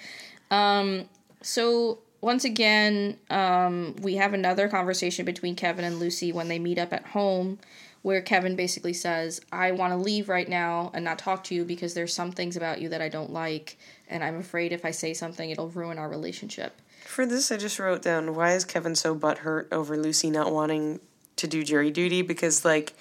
Um, 0.50 1.08
so 1.42 1.98
once 2.20 2.44
again, 2.44 3.16
um, 3.28 3.96
we 4.02 4.16
have 4.16 4.34
another 4.34 4.68
conversation 4.68 5.24
between 5.24 5.56
Kevin 5.56 5.84
and 5.84 5.98
Lucy 5.98 6.32
when 6.32 6.48
they 6.48 6.58
meet 6.58 6.78
up 6.78 6.92
at 6.92 7.06
home, 7.06 7.58
where 8.02 8.20
Kevin 8.22 8.56
basically 8.56 8.92
says, 8.92 9.40
"I 9.50 9.72
want 9.72 9.92
to 9.92 9.96
leave 9.96 10.28
right 10.28 10.48
now 10.48 10.90
and 10.94 11.04
not 11.04 11.18
talk 11.18 11.44
to 11.44 11.54
you 11.54 11.64
because 11.64 11.94
there's 11.94 12.14
some 12.14 12.30
things 12.30 12.56
about 12.56 12.80
you 12.80 12.88
that 12.90 13.00
I 13.02 13.08
don't 13.08 13.32
like, 13.32 13.78
and 14.08 14.22
I'm 14.22 14.36
afraid 14.36 14.72
if 14.72 14.84
I 14.84 14.90
say 14.90 15.12
something, 15.14 15.50
it'll 15.50 15.68
ruin 15.70 15.98
our 15.98 16.08
relationship." 16.08 16.80
For 17.06 17.26
this, 17.26 17.50
I 17.50 17.56
just 17.56 17.78
wrote 17.78 18.02
down 18.02 18.34
why 18.34 18.52
is 18.52 18.64
Kevin 18.64 18.94
so 18.94 19.14
butthurt 19.16 19.66
over 19.72 19.96
Lucy 19.96 20.30
not 20.30 20.52
wanting 20.52 21.00
to 21.40 21.46
do 21.46 21.62
jury 21.62 21.90
duty? 21.90 22.22
Because, 22.22 22.64
like, 22.64 22.94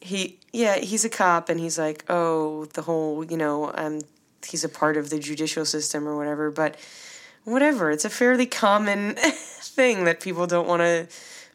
he, 0.00 0.38
yeah, 0.52 0.76
he's 0.78 1.04
a 1.04 1.08
cop 1.08 1.48
and 1.48 1.58
he's 1.58 1.78
like, 1.78 2.04
oh, 2.08 2.66
the 2.66 2.82
whole, 2.82 3.24
you 3.24 3.36
know, 3.36 3.72
um, 3.74 4.00
he's 4.46 4.64
a 4.64 4.68
part 4.68 4.96
of 4.96 5.10
the 5.10 5.18
judicial 5.18 5.64
system 5.64 6.06
or 6.06 6.16
whatever, 6.16 6.50
but 6.50 6.76
whatever. 7.44 7.90
It's 7.90 8.04
a 8.04 8.10
fairly 8.10 8.46
common 8.46 9.14
thing 9.16 10.04
that 10.04 10.20
people 10.20 10.46
don't 10.46 10.66
want 10.66 10.80
to 10.80 11.08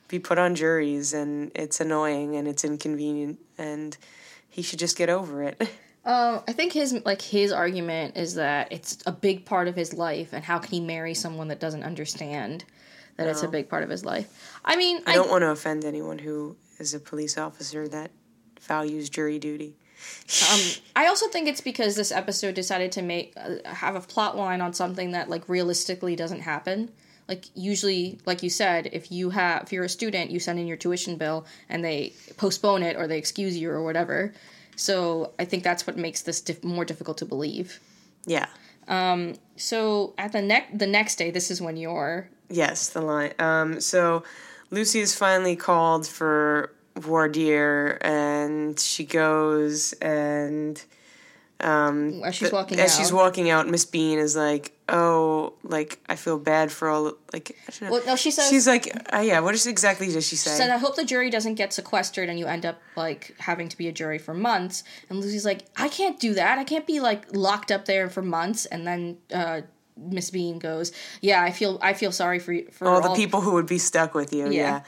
be 0.08 0.20
put 0.20 0.38
on 0.38 0.56
juries, 0.56 1.14
and 1.14 1.52
it's 1.54 1.80
annoying 1.80 2.36
and 2.36 2.48
it's 2.48 2.64
inconvenient, 2.64 3.40
and 3.58 3.98
he 4.50 4.62
should 4.62 4.80
just 4.80 4.98
get 4.98 5.10
over 5.10 5.44
it. 5.44 5.62
Um, 6.06 6.42
I 6.48 6.54
think 6.54 6.74
his 6.74 6.94
like 7.06 7.22
his 7.22 7.52
argument 7.52 8.16
is 8.16 8.36
that 8.36 8.72
it's 8.72 9.00
a 9.06 9.12
big 9.12 9.46
part 9.46 9.68
of 9.68 9.76
his 9.76 9.94
life, 9.94 10.34
and 10.34 10.44
how 10.44 10.60
can 10.60 10.72
he 10.72 10.80
marry 10.80 11.14
someone 11.14 11.50
that 11.50 11.60
doesn't 11.60 11.84
understand 11.84 12.64
that 13.18 13.28
it's 13.28 13.44
a 13.44 13.48
big 13.48 13.70
part 13.70 13.84
of 13.84 13.90
his 13.90 14.06
life? 14.06 14.60
I 14.64 14.76
mean, 14.76 15.02
I 15.06 15.16
don't 15.16 15.30
want 15.30 15.42
to 15.42 15.50
offend 15.50 15.84
anyone 15.86 16.20
who 16.20 16.56
is 16.80 16.94
a 16.94 17.00
police 17.00 17.38
officer 17.38 17.88
that 17.90 18.12
values 18.62 19.10
jury 19.10 19.40
duty. 19.40 19.76
Um, 20.52 20.60
I 20.96 21.08
also 21.08 21.28
think 21.28 21.48
it's 21.48 21.62
because 21.62 21.96
this 21.96 22.12
episode 22.12 22.54
decided 22.56 22.92
to 22.94 23.02
make 23.02 23.34
uh, 23.36 23.56
have 23.66 23.96
a 23.96 24.02
plot 24.02 24.38
line 24.38 24.62
on 24.62 24.74
something 24.74 25.12
that 25.12 25.30
like 25.30 25.48
realistically 25.50 26.16
doesn't 26.16 26.42
happen. 26.42 26.92
Like 27.28 27.46
usually, 27.56 28.20
like 28.26 28.42
you 28.42 28.50
said, 28.50 28.90
if 28.94 29.12
you 29.12 29.32
have 29.32 29.64
if 29.64 29.74
you're 29.74 29.84
a 29.84 29.90
student, 29.90 30.32
you 30.32 30.40
send 30.40 30.60
in 30.60 30.68
your 30.68 30.78
tuition 30.78 31.18
bill 31.18 31.46
and 31.68 31.84
they 31.84 32.14
postpone 32.38 32.84
it 32.84 32.96
or 32.96 33.08
they 33.08 33.18
excuse 33.18 33.58
you 33.58 33.70
or 33.70 33.84
whatever. 33.84 34.34
So 34.76 35.34
I 35.40 35.46
think 35.46 35.64
that's 35.64 35.86
what 35.86 35.98
makes 35.98 36.22
this 36.22 36.40
dif- 36.40 36.64
more 36.64 36.86
difficult 36.86 37.18
to 37.18 37.26
believe. 37.26 37.80
Yeah. 38.26 38.46
Um, 38.88 39.34
So 39.58 40.14
at 40.18 40.32
the 40.32 40.42
next 40.42 40.78
the 40.78 40.88
next 40.88 41.16
day, 41.18 41.32
this 41.32 41.52
is 41.52 41.62
when 41.62 41.76
you're 41.76 42.30
Yes, 42.50 42.90
the 42.90 43.02
line. 43.02 43.34
Um, 43.40 43.82
so 43.82 44.24
Lucy 44.72 45.00
is 45.00 45.16
finally 45.16 45.56
called 45.56 46.08
for 46.08 46.74
voir 46.96 47.28
dire, 47.28 47.98
and 48.02 48.80
she 48.80 49.06
goes 49.06 49.94
and 49.94 50.82
um, 51.60 52.24
as 52.24 52.36
she's 52.36 52.52
walking 52.52 52.80
as 52.80 52.92
out. 52.94 52.98
she's 52.98 53.12
walking 53.12 53.50
out, 53.50 53.68
Miss 53.68 53.84
Bean 53.84 54.20
is 54.20 54.36
like, 54.36 54.74
"Oh, 54.88 55.54
like 55.64 56.00
I 56.08 56.16
feel 56.16 56.38
bad 56.38 56.72
for 56.72 56.88
all 56.88 57.14
like." 57.34 57.58
I 57.68 57.72
don't 57.72 57.82
know. 57.82 57.92
well, 57.92 58.06
no, 58.06 58.16
she 58.16 58.30
says 58.30 58.50
She's 58.50 58.68
like, 58.68 58.96
uh, 59.12 59.20
"Yeah, 59.20 59.40
what 59.40 59.56
is 59.56 59.66
exactly 59.66 60.12
does 60.12 60.28
she 60.28 60.36
say?" 60.36 60.52
She 60.52 60.58
said, 60.58 60.70
I 60.70 60.78
hope 60.78 60.96
the 60.96 61.06
jury 61.06 61.32
doesn't 61.32 61.56
get 61.56 61.74
sequestered 61.74 62.30
and 62.30 62.38
you 62.38 62.46
end 62.46 62.66
up 62.66 62.80
like 62.96 63.36
having 63.40 63.70
to 63.70 63.78
be 63.78 63.88
a 63.88 63.92
jury 63.92 64.20
for 64.20 64.36
months. 64.36 64.84
And 65.10 65.20
Lucy's 65.20 65.46
like, 65.46 65.66
I 65.76 65.90
can't 65.90 66.20
do 66.20 66.36
that. 66.36 66.60
I 66.60 66.64
can't 66.64 66.86
be 66.86 67.00
like 67.00 67.26
locked 67.34 67.72
up 67.72 67.86
there 67.86 68.08
for 68.10 68.22
months. 68.22 68.68
And 68.68 68.86
then 68.86 69.18
uh, 69.34 69.62
Miss 69.98 70.32
Bean 70.32 70.60
goes, 70.60 70.92
Yeah, 71.22 71.44
I 71.44 71.52
feel 71.52 71.80
I 71.82 71.94
feel 71.94 72.12
sorry 72.12 72.40
for 72.40 72.54
you 72.54 72.68
for 72.72 72.88
all 72.88 73.02
the 73.02 73.16
people 73.16 73.42
who 73.42 73.54
would 73.54 73.68
be 73.68 73.78
stuck 73.78 74.14
with 74.14 74.34
you. 74.34 74.52
Yeah. 74.52 74.82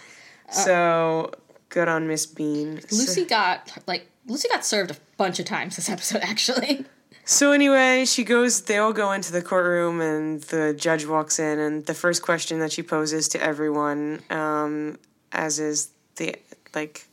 Yeah. 0.47 0.51
So 0.51 1.31
good 1.69 1.87
on 1.87 2.07
Miss 2.07 2.25
Bean. 2.25 2.81
Lucy 2.91 3.25
got 3.25 3.71
like 3.87 4.07
Lucy 4.27 4.47
got 4.49 4.65
served 4.65 4.91
a 4.91 4.95
bunch 5.17 5.39
of 5.39 5.45
times 5.45 5.75
this 5.75 5.89
episode 5.89 6.21
actually. 6.23 6.85
So 7.25 7.51
anyway, 7.51 8.05
she 8.05 8.23
goes. 8.23 8.63
They 8.63 8.77
all 8.77 8.91
go 8.91 9.11
into 9.11 9.31
the 9.31 9.43
courtroom, 9.43 10.01
and 10.01 10.41
the 10.41 10.73
judge 10.73 11.05
walks 11.05 11.37
in. 11.37 11.59
And 11.59 11.85
the 11.85 11.93
first 11.93 12.23
question 12.23 12.59
that 12.59 12.71
she 12.71 12.81
poses 12.81 13.27
to 13.29 13.43
everyone, 13.43 14.21
um, 14.31 14.97
as 15.31 15.59
is 15.59 15.91
the 16.15 16.35
like, 16.73 17.05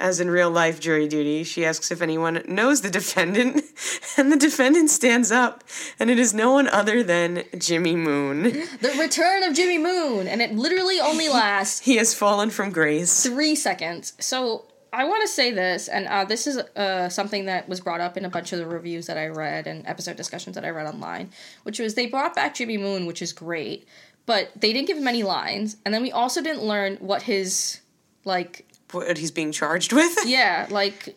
as 0.00 0.20
in 0.20 0.30
real 0.30 0.50
life 0.50 0.80
jury 0.80 1.08
duty, 1.08 1.44
she 1.44 1.64
asks 1.64 1.90
if 1.90 2.00
anyone 2.02 2.42
knows 2.46 2.80
the 2.82 2.90
defendant, 2.90 3.62
and 4.16 4.30
the 4.32 4.36
defendant 4.36 4.90
stands 4.90 5.30
up, 5.30 5.64
and 5.98 6.10
it 6.10 6.18
is 6.18 6.32
no 6.34 6.52
one 6.52 6.68
other 6.68 7.02
than 7.02 7.44
Jimmy 7.58 7.96
Moon. 7.96 8.42
the 8.44 8.96
return 8.98 9.42
of 9.42 9.54
Jimmy 9.54 9.78
Moon, 9.78 10.26
and 10.28 10.40
it 10.42 10.52
literally 10.52 11.00
only 11.00 11.28
lasts 11.28 11.80
He 11.80 11.96
has 11.96 12.14
fallen 12.14 12.50
from 12.50 12.70
grace. 12.70 13.22
three 13.22 13.54
seconds. 13.54 14.12
So 14.20 14.64
I 14.92 15.04
want 15.04 15.22
to 15.22 15.28
say 15.28 15.50
this, 15.52 15.88
and 15.88 16.06
uh, 16.06 16.24
this 16.24 16.46
is 16.46 16.56
uh, 16.56 17.08
something 17.08 17.44
that 17.44 17.68
was 17.68 17.80
brought 17.80 18.00
up 18.00 18.16
in 18.16 18.24
a 18.24 18.30
bunch 18.30 18.52
of 18.52 18.58
the 18.58 18.66
reviews 18.66 19.06
that 19.06 19.18
I 19.18 19.26
read 19.26 19.66
and 19.66 19.86
episode 19.86 20.16
discussions 20.16 20.54
that 20.54 20.64
I 20.64 20.70
read 20.70 20.86
online, 20.86 21.30
which 21.64 21.78
was 21.78 21.94
they 21.94 22.06
brought 22.06 22.34
back 22.34 22.54
Jimmy 22.54 22.78
Moon, 22.78 23.04
which 23.06 23.20
is 23.20 23.32
great, 23.32 23.86
but 24.24 24.50
they 24.56 24.72
didn't 24.72 24.88
give 24.88 24.96
him 24.96 25.08
any 25.08 25.22
lines, 25.22 25.76
and 25.84 25.92
then 25.92 26.02
we 26.02 26.12
also 26.12 26.40
didn't 26.42 26.62
learn 26.62 26.96
what 26.96 27.22
his 27.22 27.80
like 28.24 28.66
What 28.92 29.18
he's 29.18 29.30
being 29.30 29.52
charged 29.52 29.92
with? 29.92 30.18
yeah 30.26 30.66
like 30.70 31.16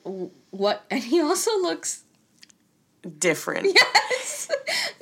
what, 0.51 0.83
and 0.89 1.01
he 1.01 1.21
also 1.21 1.51
looks 1.59 2.03
Different. 3.17 3.65
yes. 3.75 4.51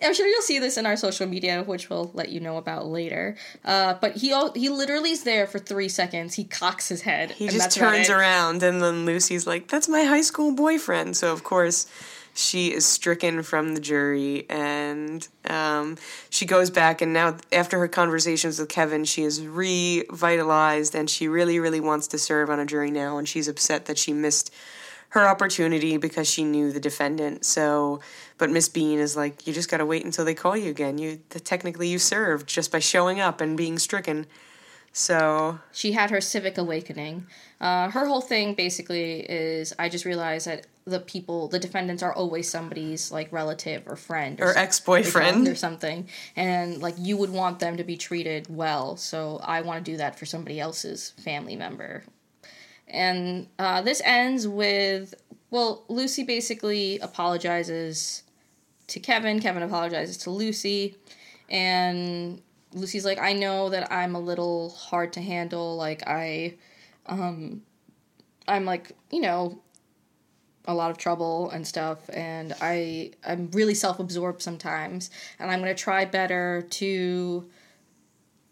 I'm 0.01 0.13
sure 0.13 0.25
you'll 0.25 0.41
see 0.41 0.59
this 0.59 0.77
in 0.77 0.85
our 0.85 0.95
social 0.95 1.27
media, 1.27 1.63
which 1.63 1.89
we'll 1.89 2.11
let 2.13 2.29
you 2.29 2.39
know 2.39 2.55
about 2.55 2.85
later. 2.85 3.35
Uh, 3.65 3.95
but 3.95 4.15
he 4.15 4.33
he 4.55 4.69
literally 4.69 5.11
is 5.11 5.23
there 5.23 5.45
for 5.45 5.59
three 5.59 5.89
seconds. 5.89 6.35
He 6.35 6.45
cocks 6.45 6.87
his 6.87 7.01
head. 7.01 7.31
He 7.31 7.47
and 7.47 7.53
just 7.53 7.75
turns 7.75 8.09
around, 8.09 8.63
and 8.63 8.81
then 8.81 9.05
Lucy's 9.05 9.45
like, 9.45 9.67
"That's 9.67 9.89
my 9.89 10.03
high 10.03 10.21
school 10.21 10.53
boyfriend." 10.53 11.17
So 11.17 11.33
of 11.33 11.43
course, 11.43 11.87
she 12.39 12.71
is 12.71 12.85
stricken 12.85 13.43
from 13.43 13.73
the 13.73 13.81
jury, 13.81 14.45
and 14.49 15.27
um, 15.49 15.97
she 16.29 16.45
goes 16.45 16.69
back. 16.69 17.01
And 17.01 17.11
now, 17.11 17.35
after 17.51 17.77
her 17.79 17.87
conversations 17.87 18.59
with 18.59 18.69
Kevin, 18.69 19.03
she 19.03 19.23
is 19.23 19.45
revitalized, 19.45 20.95
and 20.95 21.09
she 21.09 21.27
really, 21.27 21.59
really 21.59 21.81
wants 21.81 22.07
to 22.07 22.17
serve 22.17 22.49
on 22.49 22.59
a 22.59 22.65
jury 22.65 22.91
now. 22.91 23.17
And 23.17 23.27
she's 23.27 23.49
upset 23.49 23.85
that 23.87 23.97
she 23.97 24.13
missed 24.13 24.53
her 25.09 25.27
opportunity 25.27 25.97
because 25.97 26.29
she 26.29 26.45
knew 26.45 26.71
the 26.71 26.79
defendant. 26.79 27.43
So, 27.43 27.99
but 28.37 28.49
Miss 28.49 28.69
Bean 28.69 28.99
is 28.99 29.17
like, 29.17 29.45
"You 29.45 29.51
just 29.51 29.69
got 29.69 29.77
to 29.77 29.85
wait 29.85 30.05
until 30.05 30.23
they 30.23 30.35
call 30.35 30.55
you 30.55 30.69
again. 30.69 30.97
You 30.97 31.19
technically 31.29 31.89
you 31.89 31.99
served 31.99 32.47
just 32.47 32.71
by 32.71 32.79
showing 32.79 33.19
up 33.19 33.41
and 33.41 33.57
being 33.57 33.77
stricken." 33.77 34.27
So 34.93 35.59
she 35.73 35.91
had 35.91 36.09
her 36.09 36.21
civic 36.21 36.57
awakening. 36.57 37.27
Uh, 37.61 37.89
her 37.89 38.05
whole 38.05 38.21
thing 38.21 38.53
basically 38.53 39.19
is 39.19 39.73
I 39.77 39.89
just 39.89 40.05
realized 40.05 40.47
that 40.47 40.67
the 40.85 40.99
people, 40.99 41.49
the 41.49 41.59
defendants, 41.59 42.01
are 42.01 42.13
always 42.13 42.49
somebody's 42.49 43.11
like 43.11 43.31
relative 43.33 43.83
or 43.85 43.95
friend 43.95 44.39
or 44.39 44.53
some- 44.53 44.63
ex 44.63 44.79
boyfriend. 44.79 45.47
or 45.47 45.55
something, 45.55 46.07
and 46.35 46.81
like 46.81 46.95
you 46.97 47.17
would 47.17 47.31
want 47.31 47.59
them 47.59 47.77
to 47.77 47.83
be 47.83 47.97
treated 47.97 48.47
well. 48.49 48.95
So 48.95 49.41
I 49.43 49.61
want 49.61 49.83
to 49.83 49.91
do 49.91 49.97
that 49.97 50.17
for 50.17 50.25
somebody 50.25 50.59
else's 50.59 51.11
family 51.11 51.55
member. 51.55 52.03
And 52.87 53.47
uh, 53.59 53.81
this 53.81 54.01
ends 54.05 54.47
with 54.47 55.13
well, 55.51 55.83
Lucy 55.89 56.23
basically 56.23 56.99
apologizes 56.99 58.23
to 58.87 58.99
Kevin. 58.99 59.39
Kevin 59.39 59.63
apologizes 59.63 60.17
to 60.17 60.29
Lucy, 60.29 60.95
and 61.49 62.41
Lucy's 62.73 63.05
like, 63.05 63.19
I 63.19 63.33
know 63.33 63.69
that 63.69 63.91
I'm 63.91 64.15
a 64.15 64.19
little 64.19 64.69
hard 64.69 65.13
to 65.13 65.21
handle. 65.21 65.75
Like 65.75 66.07
I, 66.07 66.55
um, 67.09 67.63
I'm 68.47 68.65
like 68.65 68.91
you 69.11 69.21
know, 69.21 69.61
a 70.65 70.73
lot 70.73 70.91
of 70.91 70.97
trouble 70.97 71.49
and 71.51 71.67
stuff, 71.67 72.09
and 72.13 72.55
I 72.61 73.11
I'm 73.25 73.49
really 73.51 73.73
self 73.75 73.99
absorbed 73.99 74.41
sometimes, 74.41 75.09
and 75.39 75.51
I'm 75.51 75.59
gonna 75.59 75.75
try 75.75 76.05
better 76.05 76.65
to 76.69 77.49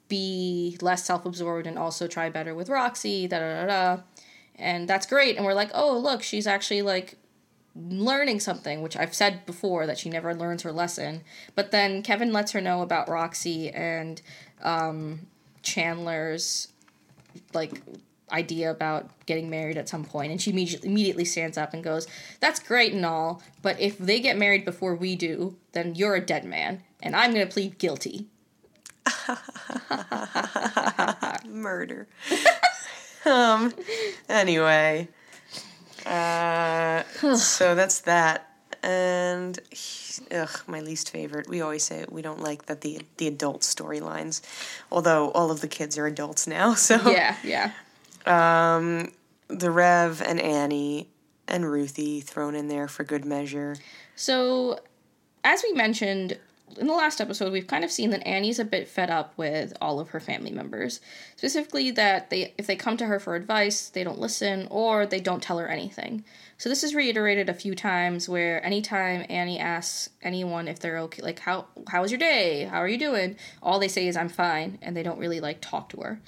be 0.07 0.77
less 0.81 1.05
self 1.05 1.25
absorbed 1.25 1.67
and 1.67 1.77
also 1.77 2.07
try 2.07 2.29
better 2.29 2.55
with 2.55 2.69
Roxy. 2.69 3.27
Da 3.27 3.39
da 3.39 3.65
da 3.65 3.65
da, 3.95 4.01
and 4.55 4.87
that's 4.87 5.05
great. 5.05 5.37
And 5.37 5.45
we're 5.45 5.53
like, 5.53 5.71
oh 5.73 5.97
look, 5.97 6.23
she's 6.23 6.47
actually 6.47 6.81
like 6.81 7.17
learning 7.75 8.39
something, 8.39 8.81
which 8.81 8.97
I've 8.97 9.13
said 9.13 9.45
before 9.45 9.85
that 9.85 9.99
she 9.99 10.09
never 10.09 10.33
learns 10.33 10.63
her 10.63 10.71
lesson. 10.71 11.21
But 11.55 11.71
then 11.71 12.01
Kevin 12.01 12.33
lets 12.33 12.51
her 12.53 12.61
know 12.61 12.81
about 12.81 13.09
Roxy 13.09 13.69
and 13.69 14.21
um, 14.63 15.27
Chandler's 15.61 16.69
like 17.53 17.81
idea 18.31 18.69
about 18.69 19.09
getting 19.25 19.49
married 19.49 19.77
at 19.77 19.87
some 19.87 20.03
point 20.03 20.31
and 20.31 20.41
she 20.41 20.51
immediately 20.51 20.89
immediately 20.89 21.25
stands 21.25 21.57
up 21.57 21.73
and 21.73 21.83
goes 21.83 22.07
that's 22.39 22.59
great 22.59 22.91
and 22.91 23.05
all 23.05 23.41
but 23.61 23.79
if 23.79 23.97
they 23.97 24.19
get 24.19 24.37
married 24.37 24.65
before 24.65 24.95
we 24.95 25.15
do 25.15 25.55
then 25.71 25.95
you're 25.95 26.15
a 26.15 26.21
dead 26.21 26.43
man 26.43 26.83
and 27.01 27.15
i'm 27.15 27.33
going 27.33 27.47
to 27.47 27.53
plead 27.53 27.77
guilty 27.77 28.27
murder. 31.45 32.07
um. 33.25 33.73
Anyway, 34.29 35.07
uh, 36.05 37.03
so 37.35 37.75
that's 37.75 38.01
that, 38.01 38.49
and 38.83 39.59
ugh, 40.31 40.61
my 40.67 40.81
least 40.81 41.11
favorite. 41.11 41.49
We 41.49 41.61
always 41.61 41.83
say 41.83 42.05
we 42.09 42.21
don't 42.21 42.41
like 42.41 42.65
that 42.67 42.81
the 42.81 43.01
the 43.17 43.27
adult 43.27 43.61
storylines, 43.61 44.41
although 44.91 45.31
all 45.31 45.51
of 45.51 45.61
the 45.61 45.67
kids 45.67 45.97
are 45.97 46.07
adults 46.07 46.47
now. 46.47 46.75
So 46.87 47.09
yeah 47.09 47.35
yeah 47.43 47.71
um, 48.27 49.11
the 49.47 49.71
Rev 49.71 50.21
and 50.21 50.39
Annie 50.39 51.09
and 51.47 51.69
Ruthie 51.69 52.21
thrown 52.21 52.55
in 52.55 52.67
there 52.67 52.87
for 52.87 53.03
good 53.03 53.25
measure. 53.25 53.75
So, 54.15 54.79
as 55.43 55.63
we 55.63 55.73
mentioned 55.73 56.37
in 56.75 56.87
the 56.87 56.93
last 56.93 57.21
episode, 57.21 57.53
we've 57.53 57.67
kind 57.67 57.83
of 57.83 57.91
seen 57.91 58.09
that 58.09 58.27
Annie's 58.27 58.59
a 58.59 58.65
bit 58.65 58.87
fed 58.87 59.09
up 59.09 59.33
with 59.37 59.73
all 59.79 59.99
of 59.99 60.09
her 60.09 60.19
family 60.19 60.51
members. 60.51 60.99
Specifically, 61.37 61.91
that 61.91 62.29
they 62.29 62.53
if 62.57 62.67
they 62.67 62.75
come 62.75 62.97
to 62.97 63.05
her 63.05 63.19
for 63.19 63.35
advice, 63.35 63.89
they 63.89 64.03
don't 64.03 64.19
listen 64.19 64.67
or 64.69 65.05
they 65.05 65.19
don't 65.19 65.41
tell 65.41 65.59
her 65.59 65.67
anything. 65.67 66.25
So 66.57 66.69
this 66.69 66.83
is 66.83 66.93
reiterated 66.93 67.49
a 67.49 67.53
few 67.53 67.75
times 67.75 68.27
where 68.27 68.63
anytime 68.65 69.25
Annie 69.29 69.59
asks 69.59 70.09
anyone 70.21 70.67
if 70.67 70.79
they're 70.79 70.99
okay, 70.99 71.21
like 71.21 71.39
how 71.39 71.67
how 71.87 72.01
was 72.01 72.11
your 72.11 72.19
day? 72.19 72.65
How 72.65 72.79
are 72.79 72.87
you 72.87 72.97
doing? 72.97 73.37
All 73.63 73.79
they 73.79 73.87
say 73.87 74.07
is 74.07 74.17
I'm 74.17 74.29
fine, 74.29 74.77
and 74.81 74.95
they 74.95 75.03
don't 75.03 75.19
really 75.19 75.39
like 75.39 75.61
talk 75.61 75.89
to 75.89 76.01
her. 76.01 76.19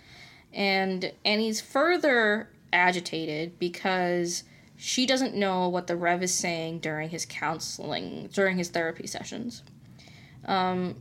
And 0.53 1.11
Annie's 1.23 1.61
further 1.61 2.49
agitated 2.73 3.59
because 3.59 4.43
she 4.75 5.05
doesn't 5.05 5.35
know 5.35 5.67
what 5.67 5.87
the 5.87 5.95
Rev 5.95 6.23
is 6.23 6.33
saying 6.33 6.79
during 6.79 7.09
his 7.09 7.25
counseling, 7.25 8.29
during 8.31 8.57
his 8.57 8.69
therapy 8.69 9.07
sessions. 9.07 9.63
Um, 10.45 10.95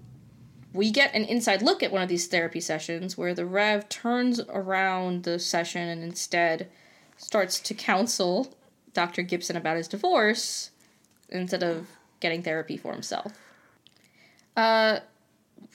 we 0.72 0.90
get 0.90 1.14
an 1.14 1.24
inside 1.24 1.62
look 1.62 1.82
at 1.82 1.92
one 1.92 2.02
of 2.02 2.08
these 2.08 2.26
therapy 2.26 2.60
sessions 2.60 3.16
where 3.16 3.34
the 3.34 3.46
Rev 3.46 3.88
turns 3.88 4.40
around 4.48 5.22
the 5.22 5.38
session 5.38 5.88
and 5.88 6.02
instead 6.02 6.68
starts 7.16 7.60
to 7.60 7.74
counsel 7.74 8.54
Dr. 8.92 9.22
Gibson 9.22 9.56
about 9.56 9.76
his 9.76 9.88
divorce 9.88 10.70
instead 11.28 11.62
of 11.62 11.86
getting 12.20 12.42
therapy 12.42 12.76
for 12.76 12.92
himself. 12.92 13.32
Uh, 14.56 15.00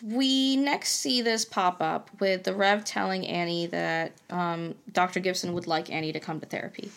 we 0.01 0.55
next 0.57 0.93
see 0.93 1.21
this 1.21 1.45
pop 1.45 1.81
up 1.81 2.09
with 2.19 2.43
the 2.43 2.53
Rev 2.53 2.83
telling 2.83 3.27
Annie 3.27 3.67
that 3.67 4.13
um, 4.29 4.75
Dr. 4.91 5.19
Gibson 5.19 5.53
would 5.53 5.67
like 5.67 5.89
Annie 5.89 6.11
to 6.13 6.19
come 6.19 6.39
to 6.39 6.45
therapy. 6.45 6.91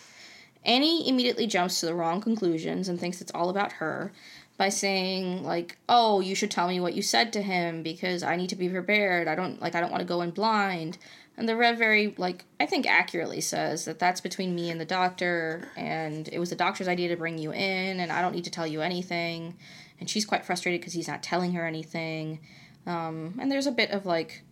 Annie 0.65 1.09
immediately 1.09 1.47
jumps 1.47 1.81
to 1.81 1.87
the 1.87 1.95
wrong 1.95 2.21
conclusions 2.21 2.89
and 2.89 2.99
thinks 2.99 3.21
it's 3.21 3.33
all 3.33 3.49
about 3.49 3.73
her 3.73 4.13
by 4.57 4.69
saying 4.69 5.45
like, 5.45 5.79
"Oh, 5.89 6.21
you 6.21 6.35
should 6.35 6.51
tell 6.51 6.67
me 6.67 6.81
what 6.81 6.95
you 6.95 7.03
said 7.03 7.33
to 7.35 7.43
him 7.43 7.83
because 7.83 8.23
I 8.23 8.37
need 8.37 8.49
to 8.51 8.57
be 8.57 8.69
prepared. 8.69 9.29
I 9.29 9.35
don't 9.35 9.61
like 9.61 9.75
I 9.75 9.81
don't 9.81 9.93
want 9.93 10.01
to 10.01 10.07
go 10.07 10.23
in 10.23 10.31
blind." 10.31 10.99
And 11.37 11.49
the 11.49 11.57
Rev 11.57 11.77
very 11.77 12.15
like 12.17 12.45
I 12.59 12.67
think 12.67 12.87
accurately 12.87 13.41
says 13.41 13.85
that 13.85 13.99
that's 13.99 14.21
between 14.21 14.55
me 14.55 14.71
and 14.71 14.81
the 14.81 14.87
doctor 14.87 15.69
and 15.77 16.29
it 16.33 16.39
was 16.39 16.51
the 16.51 16.57
doctor's 16.57 16.89
idea 16.89 17.09
to 17.09 17.17
bring 17.17 17.39
you 17.39 17.53
in 17.53 18.01
and 18.01 18.11
I 18.11 18.23
don't 18.23 18.35
need 18.35 18.45
to 18.45 18.51
tell 18.51 18.67
you 18.67 18.81
anything. 18.81 19.55
And 20.01 20.11
she's 20.11 20.25
quite 20.25 20.45
frustrated 20.45 20.81
because 20.81 20.95
he's 20.95 21.09
not 21.09 21.23
telling 21.23 21.53
her 21.53 21.67
anything. 21.67 22.41
Um, 22.87 23.37
and 23.41 23.51
there's 23.51 23.67
a 23.67 23.73
bit 23.73 23.91
of 23.91 24.07
like 24.07 24.43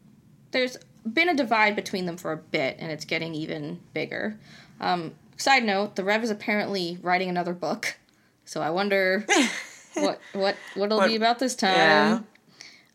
there's 0.51 0.77
been 1.11 1.29
a 1.29 1.35
divide 1.35 1.77
between 1.77 2.07
them 2.07 2.17
for 2.17 2.33
a 2.33 2.37
bit 2.37 2.77
and 2.79 2.91
it's 2.91 3.05
getting 3.05 3.35
even 3.35 3.81
bigger. 3.93 4.39
Um, 4.81 5.13
side 5.37 5.65
note, 5.65 5.97
the 5.97 6.05
Rev 6.05 6.23
is 6.25 6.31
apparently 6.31 6.99
writing 7.03 7.29
another 7.29 7.53
book. 7.55 7.97
So 8.45 8.61
I 8.61 8.71
wonder 8.71 9.25
what 9.95 10.21
what 10.33 10.57
what'll 10.75 10.99
What- 10.99 11.09
be 11.09 11.17
about 11.17 11.39
this 11.39 11.55
time. 11.55 12.27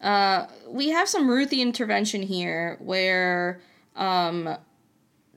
Uh, 0.01 0.47
we 0.69 0.89
have 0.89 1.09
some 1.09 1.29
Ruthie 1.29 1.61
intervention 1.61 2.21
here 2.21 2.77
where 2.79 3.59
um, 3.97 4.55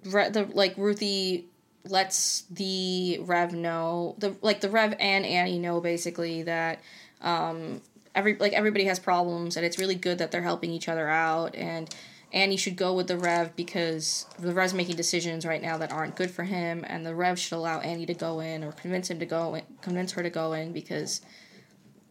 Re- 0.05 0.31
the 0.31 0.45
like 0.53 0.77
Ruthie 0.77 1.47
lets 1.85 2.43
the 2.43 3.19
Rev 3.23 3.53
know 3.55 4.15
the 4.19 4.37
like 4.41 4.61
the 4.61 4.71
Rev 4.71 4.95
and 5.01 5.27
Annie 5.27 5.59
know 5.59 5.81
basically 5.81 6.45
that 6.45 6.81
um, 7.21 7.81
every 8.15 8.37
like 8.37 8.53
everybody 8.53 8.85
has 8.85 8.99
problems 8.99 9.57
and 9.57 9.65
it's 9.65 9.79
really 9.79 9.95
good 9.95 10.19
that 10.19 10.31
they're 10.31 10.43
helping 10.43 10.71
each 10.71 10.89
other 10.89 11.09
out 11.09 11.55
and 11.55 11.95
Annie 12.33 12.57
should 12.57 12.77
go 12.77 12.95
with 12.95 13.09
the 13.09 13.19
Rev 13.19 13.55
because 13.57 14.25
the 14.39 14.55
Rev's 14.55 14.73
making 14.73 14.97
decisions 14.97 15.45
right 15.45 15.61
now 15.61 15.77
that 15.77 15.93
aren't 15.93 16.17
good 16.17 16.31
for 16.31 16.45
him 16.45 16.83
and 16.89 17.05
the 17.05 17.15
Rev 17.15 17.39
should 17.39 17.57
allow 17.57 17.81
Annie 17.81 18.07
to 18.07 18.15
go 18.15 18.41
in 18.41 18.65
or 18.65 18.73
convince 18.73 19.11
him 19.11 19.19
to 19.19 19.27
go 19.27 19.55
in, 19.55 19.63
convince 19.83 20.13
her 20.13 20.23
to 20.23 20.31
go 20.31 20.55
in 20.55 20.73
because 20.73 21.21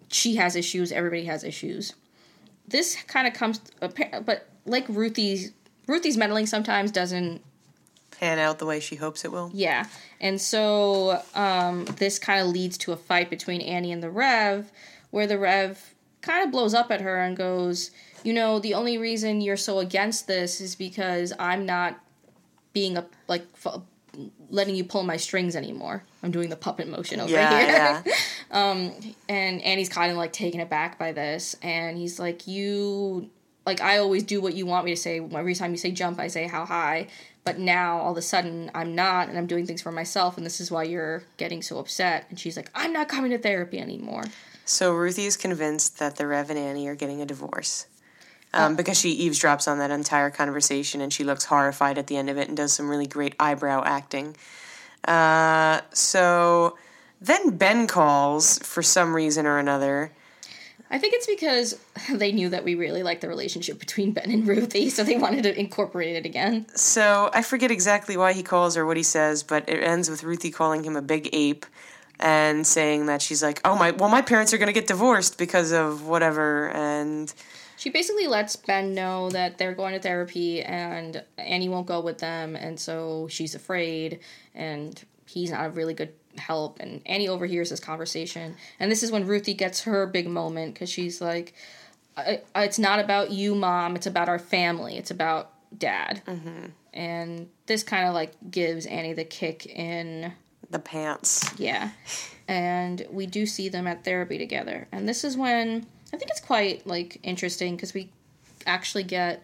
she 0.10 0.36
has 0.36 0.56
issues 0.56 0.92
everybody 0.92 1.26
has 1.26 1.44
issues 1.44 1.96
this 2.68 3.02
kind 3.04 3.28
of 3.28 3.34
comes 3.34 3.60
but 3.80 4.48
like 4.66 4.86
Ruthie's 4.90 5.52
Ruthie's 5.88 6.18
meddling 6.18 6.46
sometimes 6.46 6.92
doesn't 6.92 7.42
Pan 8.20 8.38
out 8.38 8.60
the 8.60 8.68
way 8.68 8.80
she 8.80 8.96
hopes 8.96 9.26
it 9.26 9.32
will. 9.32 9.50
yeah. 9.52 9.88
And 10.20 10.40
so 10.40 11.24
um, 11.34 11.86
this 11.86 12.20
kind 12.20 12.40
of 12.40 12.54
leads 12.54 12.78
to 12.80 12.92
a 12.92 12.96
fight 12.96 13.32
between 13.32 13.62
Annie 13.62 13.92
and 13.92 14.04
the 14.04 14.12
Rev, 14.12 14.72
where 15.10 15.26
the 15.26 15.40
Rev 15.40 15.91
kind 16.22 16.44
of 16.46 16.52
blows 16.52 16.74
up 16.74 16.92
at 16.92 17.02
her 17.02 17.18
and 17.22 17.36
goes, 17.36 17.92
You 18.24 18.34
know, 18.34 18.60
the 18.60 18.74
only 18.74 18.98
reason 18.98 19.42
you're 19.42 19.58
so 19.58 19.80
against 19.80 20.28
this 20.28 20.62
is 20.62 20.76
because 20.76 21.34
I'm 21.40 21.66
not 21.66 22.00
being 22.74 22.98
a, 22.98 23.06
like, 23.28 23.46
f- 23.66 23.82
letting 24.50 24.76
you 24.76 24.84
pull 24.84 25.04
my 25.04 25.18
strings 25.18 25.56
anymore. 25.56 26.04
I'm 26.24 26.32
doing 26.32 26.50
the 26.50 26.56
puppet 26.56 26.88
motion 26.88 27.20
over 27.20 27.32
Yeah, 27.32 27.60
here. 27.60 27.68
yeah. 27.68 28.04
Um, 28.52 28.92
and 29.30 29.62
Annie's 29.62 29.88
kind 29.88 30.12
of 30.12 30.18
like 30.18 30.34
taken 30.34 30.60
aback 30.60 31.00
by 31.00 31.14
this, 31.14 31.56
and 31.62 31.98
he's 31.98 32.20
like, 32.20 32.48
"You 32.48 33.30
like 33.66 33.80
I 33.80 34.00
always 34.00 34.24
do 34.24 34.42
what 34.42 34.56
you 34.56 34.66
want 34.66 34.84
me 34.84 34.92
to 34.94 35.00
say. 35.00 35.22
Every 35.22 35.56
time 35.56 35.72
you 35.72 35.78
say 35.78 35.92
jump, 35.92 36.20
I 36.20 36.28
say 36.28 36.48
how 36.48 36.66
high. 36.66 37.08
But 37.46 37.60
now 37.60 38.00
all 38.00 38.12
of 38.12 38.18
a 38.18 38.22
sudden 38.22 38.70
I'm 38.76 38.94
not, 38.94 39.30
and 39.30 39.38
I'm 39.38 39.48
doing 39.48 39.66
things 39.66 39.82
for 39.82 39.94
myself, 39.94 40.36
and 40.36 40.46
this 40.46 40.60
is 40.60 40.70
why 40.70 40.84
you're 40.84 41.24
getting 41.38 41.62
so 41.62 41.80
upset." 41.80 42.26
And 42.30 42.38
she's 42.38 42.58
like, 42.58 42.70
"I'm 42.76 42.92
not 42.92 43.08
coming 43.08 43.32
to 43.32 43.38
therapy 43.38 43.80
anymore." 43.80 44.26
So 44.72 44.94
Ruthie 44.94 45.26
is 45.26 45.36
convinced 45.36 46.00
that 46.00 46.16
the 46.16 46.26
Rev 46.26 46.50
and 46.50 46.58
Annie 46.58 46.88
are 46.88 46.96
getting 46.96 47.22
a 47.22 47.26
divorce. 47.26 47.88
Um, 48.54 48.76
because 48.76 48.98
she 48.98 49.30
eavesdrops 49.30 49.70
on 49.70 49.80
that 49.80 49.92
entire 49.92 50.30
conversation 50.30 51.02
and 51.02 51.12
she 51.12 51.24
looks 51.24 51.46
horrified 51.46 51.98
at 51.98 52.08
the 52.08 52.18
end 52.18 52.30
of 52.30 52.38
it 52.38 52.48
and 52.48 52.56
does 52.56 52.74
some 52.74 52.90
really 52.90 53.06
great 53.06 53.36
eyebrow 53.40 53.84
acting. 53.86 54.36
Uh, 55.06 55.82
so 55.94 56.78
then 57.20 57.58
Ben 57.58 57.86
calls 57.86 58.60
for 58.60 58.82
some 58.82 59.14
reason 59.14 59.46
or 59.46 59.58
another. 59.58 60.14
I 60.90 60.98
think 61.00 61.14
it's 61.16 61.28
because 61.28 61.78
they 62.14 62.32
knew 62.32 62.50
that 62.50 62.64
we 62.64 62.76
really 62.76 63.04
liked 63.04 63.22
the 63.22 63.30
relationship 63.30 63.78
between 63.78 64.12
Ben 64.12 64.32
and 64.32 64.48
Ruthie, 64.48 64.90
so 64.90 65.04
they 65.04 65.18
wanted 65.18 65.44
to 65.44 65.58
incorporate 65.58 66.16
it 66.16 66.26
again. 66.26 66.66
So 66.76 67.30
I 67.34 67.42
forget 67.42 67.72
exactly 67.72 68.16
why 68.16 68.34
he 68.34 68.44
calls 68.44 68.78
or 68.78 68.86
what 68.86 68.98
he 68.98 69.04
says, 69.04 69.44
but 69.44 69.68
it 69.68 69.84
ends 69.84 70.10
with 70.10 70.24
Ruthie 70.24 70.52
calling 70.52 70.84
him 70.84 70.96
a 70.96 71.02
big 71.02 71.30
ape 71.34 71.66
and 72.22 72.66
saying 72.66 73.08
that 73.08 73.22
she's 73.22 73.42
like, 73.44 73.60
"Oh 73.66 73.76
my, 73.76 73.92
well, 73.92 74.10
my 74.10 74.22
parents 74.22 74.54
are 74.54 74.58
gonna 74.58 74.74
get 74.74 74.88
divorced 74.88 75.38
because 75.38 75.72
of 75.72 76.08
whatever." 76.08 76.70
And 76.70 77.34
She 77.78 77.90
basically 77.90 78.28
lets 78.28 78.56
Ben 78.56 78.94
know 78.94 79.32
that 79.32 79.58
they're 79.58 79.74
going 79.74 79.94
to 79.96 80.00
therapy 80.00 80.62
and 80.62 81.24
Annie 81.40 81.68
won't 81.68 81.88
go 81.88 82.00
with 82.00 82.20
them, 82.20 82.56
and 82.56 82.80
so 82.80 83.28
she's 83.28 83.56
afraid, 83.56 84.20
and 84.54 85.04
he's 85.26 85.50
not 85.50 85.66
a 85.66 85.70
really 85.72 85.96
good 85.96 86.14
help. 86.38 86.80
And 86.80 87.02
Annie 87.08 87.28
overhears 87.28 87.72
this 87.72 87.80
conversation, 87.80 88.56
and 88.80 88.92
this 88.92 89.02
is 89.02 89.12
when 89.12 89.26
Ruthie 89.26 89.56
gets 89.56 89.82
her 89.82 90.06
big 90.06 90.28
moment 90.28 90.76
because 90.76 90.92
she's 90.92 91.22
like, 91.22 91.56
"It's 92.56 92.78
not 92.78 93.00
about 93.00 93.32
you, 93.32 93.56
mom. 93.56 93.96
It's 93.96 94.06
about 94.06 94.30
our 94.30 94.38
family. 94.38 94.98
It's 94.98 95.10
about 95.10 95.52
dad." 95.76 96.22
Mm-hmm. 96.28 96.66
And 96.94 97.50
this 97.66 97.82
kind 97.82 98.08
of 98.08 98.14
like 98.14 98.34
gives 98.52 98.86
Annie 98.86 99.14
the 99.14 99.24
kick 99.24 99.66
in 99.66 100.34
the 100.72 100.80
pants. 100.80 101.50
yeah. 101.60 101.92
And 102.48 103.06
we 103.10 103.28
do 103.28 103.46
see 103.46 103.70
them 103.70 103.88
at 103.88 104.04
therapy 104.04 104.38
together. 104.38 104.88
And 104.92 105.08
this 105.08 105.24
is 105.24 105.38
when 105.38 105.86
I 106.14 106.18
think 106.18 106.32
it's 106.32 106.42
quite 106.42 106.86
like 106.86 107.20
interesting 107.24 107.76
because 107.76 107.94
we 107.94 108.10
actually 108.66 109.04
get 109.04 109.44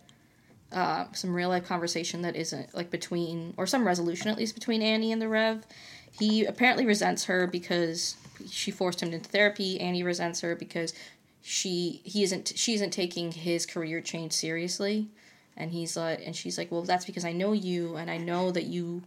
uh, 0.71 1.05
some 1.13 1.33
real 1.33 1.49
life 1.49 1.65
conversation 1.65 2.21
that 2.23 2.35
isn't 2.35 2.75
like 2.75 2.89
between 2.89 3.53
or 3.57 3.65
some 3.65 3.87
resolution 3.87 4.27
at 4.27 4.37
least 4.37 4.55
between 4.55 4.81
Annie 4.81 5.11
and 5.11 5.21
the 5.21 5.29
Rev. 5.29 5.65
He 6.11 6.45
apparently 6.45 6.85
resents 6.85 7.25
her 7.25 7.47
because 7.47 8.17
she 8.49 8.71
forced 8.71 9.01
him 9.01 9.13
into 9.13 9.29
therapy. 9.29 9.79
Annie 9.79 10.03
resents 10.03 10.41
her 10.41 10.55
because 10.55 10.93
she 11.41 12.01
he 12.03 12.23
isn't 12.23 12.53
she 12.55 12.73
isn't 12.73 12.91
taking 12.91 13.31
his 13.31 13.65
career 13.65 14.01
change 14.01 14.33
seriously. 14.33 15.07
And 15.55 15.71
he's 15.71 15.95
like 15.95 16.21
and 16.25 16.35
she's 16.35 16.57
like, 16.57 16.71
Well 16.71 16.83
that's 16.83 17.05
because 17.05 17.23
I 17.23 17.31
know 17.31 17.53
you 17.53 17.95
and 17.95 18.11
I 18.11 18.17
know 18.17 18.51
that 18.51 18.65
you 18.65 19.03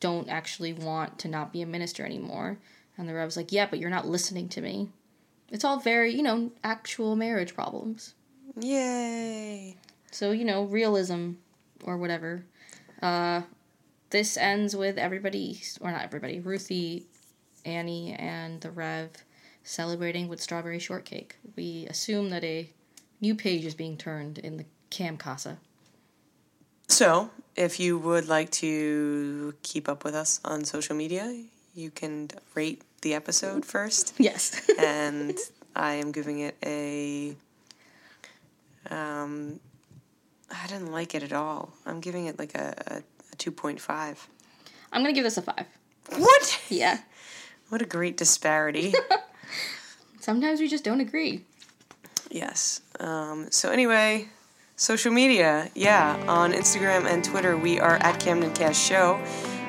don't 0.00 0.28
actually 0.28 0.72
want 0.72 1.18
to 1.20 1.28
not 1.28 1.52
be 1.52 1.62
a 1.62 1.66
minister 1.66 2.04
anymore. 2.04 2.58
And 2.98 3.08
the 3.08 3.14
Rev's 3.14 3.36
like, 3.36 3.52
yeah, 3.52 3.66
but 3.68 3.78
you're 3.78 3.90
not 3.90 4.06
listening 4.06 4.48
to 4.50 4.60
me. 4.60 4.88
It's 5.50 5.64
all 5.64 5.78
very, 5.78 6.14
you 6.14 6.22
know, 6.22 6.50
actual 6.64 7.14
marriage 7.16 7.54
problems. 7.54 8.14
Yay! 8.60 9.76
So, 10.10 10.30
you 10.30 10.44
know, 10.44 10.64
realism 10.64 11.32
or 11.84 11.96
whatever. 11.98 12.44
Uh, 13.02 13.42
this 14.10 14.36
ends 14.36 14.74
with 14.74 14.98
everybody, 14.98 15.60
or 15.80 15.90
not 15.90 16.02
everybody, 16.02 16.40
Ruthie, 16.40 17.06
Annie, 17.64 18.12
and 18.14 18.60
the 18.60 18.70
Rev 18.70 19.10
celebrating 19.62 20.28
with 20.28 20.40
strawberry 20.40 20.78
shortcake. 20.78 21.36
We 21.56 21.86
assume 21.90 22.30
that 22.30 22.44
a 22.44 22.70
new 23.20 23.34
page 23.34 23.64
is 23.64 23.74
being 23.74 23.96
turned 23.96 24.38
in 24.38 24.56
the 24.56 24.64
Cam 24.90 25.16
Casa. 25.16 25.58
So, 26.88 27.30
if 27.56 27.80
you 27.80 27.98
would 27.98 28.28
like 28.28 28.50
to 28.62 29.54
keep 29.62 29.88
up 29.88 30.04
with 30.04 30.14
us 30.14 30.40
on 30.44 30.64
social 30.64 30.94
media, 30.96 31.44
you 31.74 31.90
can 31.90 32.28
rate 32.54 32.82
the 33.02 33.14
episode 33.14 33.64
first. 33.64 34.14
Yes. 34.18 34.60
and 34.78 35.36
I 35.74 35.94
am 35.94 36.12
giving 36.12 36.40
it 36.40 36.56
a. 36.64 37.36
Um, 38.90 39.58
I 40.50 40.66
didn't 40.68 40.92
like 40.92 41.14
it 41.14 41.22
at 41.22 41.32
all. 41.32 41.72
I'm 41.84 42.00
giving 42.00 42.26
it 42.26 42.38
like 42.38 42.54
a, 42.54 42.74
a, 42.86 42.96
a 43.32 43.36
2.5. 43.36 44.16
I'm 44.92 45.02
going 45.02 45.12
to 45.12 45.18
give 45.18 45.24
this 45.24 45.36
a 45.36 45.42
five. 45.42 45.66
What? 46.16 46.60
Yeah. 46.68 47.00
What 47.68 47.82
a 47.82 47.84
great 47.84 48.16
disparity. 48.16 48.94
Sometimes 50.20 50.60
we 50.60 50.68
just 50.68 50.84
don't 50.84 51.00
agree. 51.00 51.44
yes. 52.30 52.80
Um, 53.00 53.48
so, 53.50 53.70
anyway, 53.70 54.28
social 54.76 55.12
media. 55.12 55.70
Yeah, 55.74 56.22
on 56.28 56.52
Instagram 56.52 57.06
and 57.06 57.24
Twitter, 57.24 57.56
we 57.56 57.80
are 57.80 57.96
at 57.96 58.20
Camden 58.20 58.52
Cast 58.54 58.80
Show. 58.80 59.20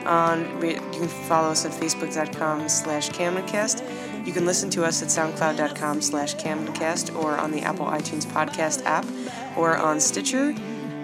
On, 0.06 0.62
you 0.62 0.76
can 0.76 1.08
follow 1.08 1.50
us 1.50 1.66
at 1.66 1.72
facebook.com 1.72 2.70
slash 2.70 3.10
CamdenCast. 3.10 4.26
You 4.26 4.34
can 4.34 4.46
listen 4.46 4.70
to 4.72 4.84
us 4.86 5.02
at 5.02 5.10
soundcloud.com 5.10 6.02
slash 6.02 6.36
CamdenCast 6.36 7.16
or 7.16 7.38
on 7.38 7.52
the 7.52 7.62
Apple 7.62 7.86
iTunes 7.86 8.26
podcast 8.26 8.84
app 8.86 9.06
or 9.58 9.76
on 9.78 10.00
Stitcher. 10.00 10.54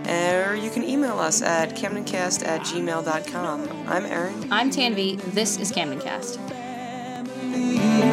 Or 0.08 0.56
you 0.56 0.70
can 0.70 0.84
email 0.84 1.18
us 1.20 1.42
at 1.42 1.76
camdencast 1.76 2.46
at 2.46 2.62
gmail.com. 2.62 3.88
I'm 3.88 4.06
Erin. 4.06 4.52
I'm 4.52 4.70
Tanvi. 4.70 5.22
This 5.34 5.58
is 5.58 5.72
Camden 5.72 6.02
Cast. 6.02 6.40
family. 6.40 8.13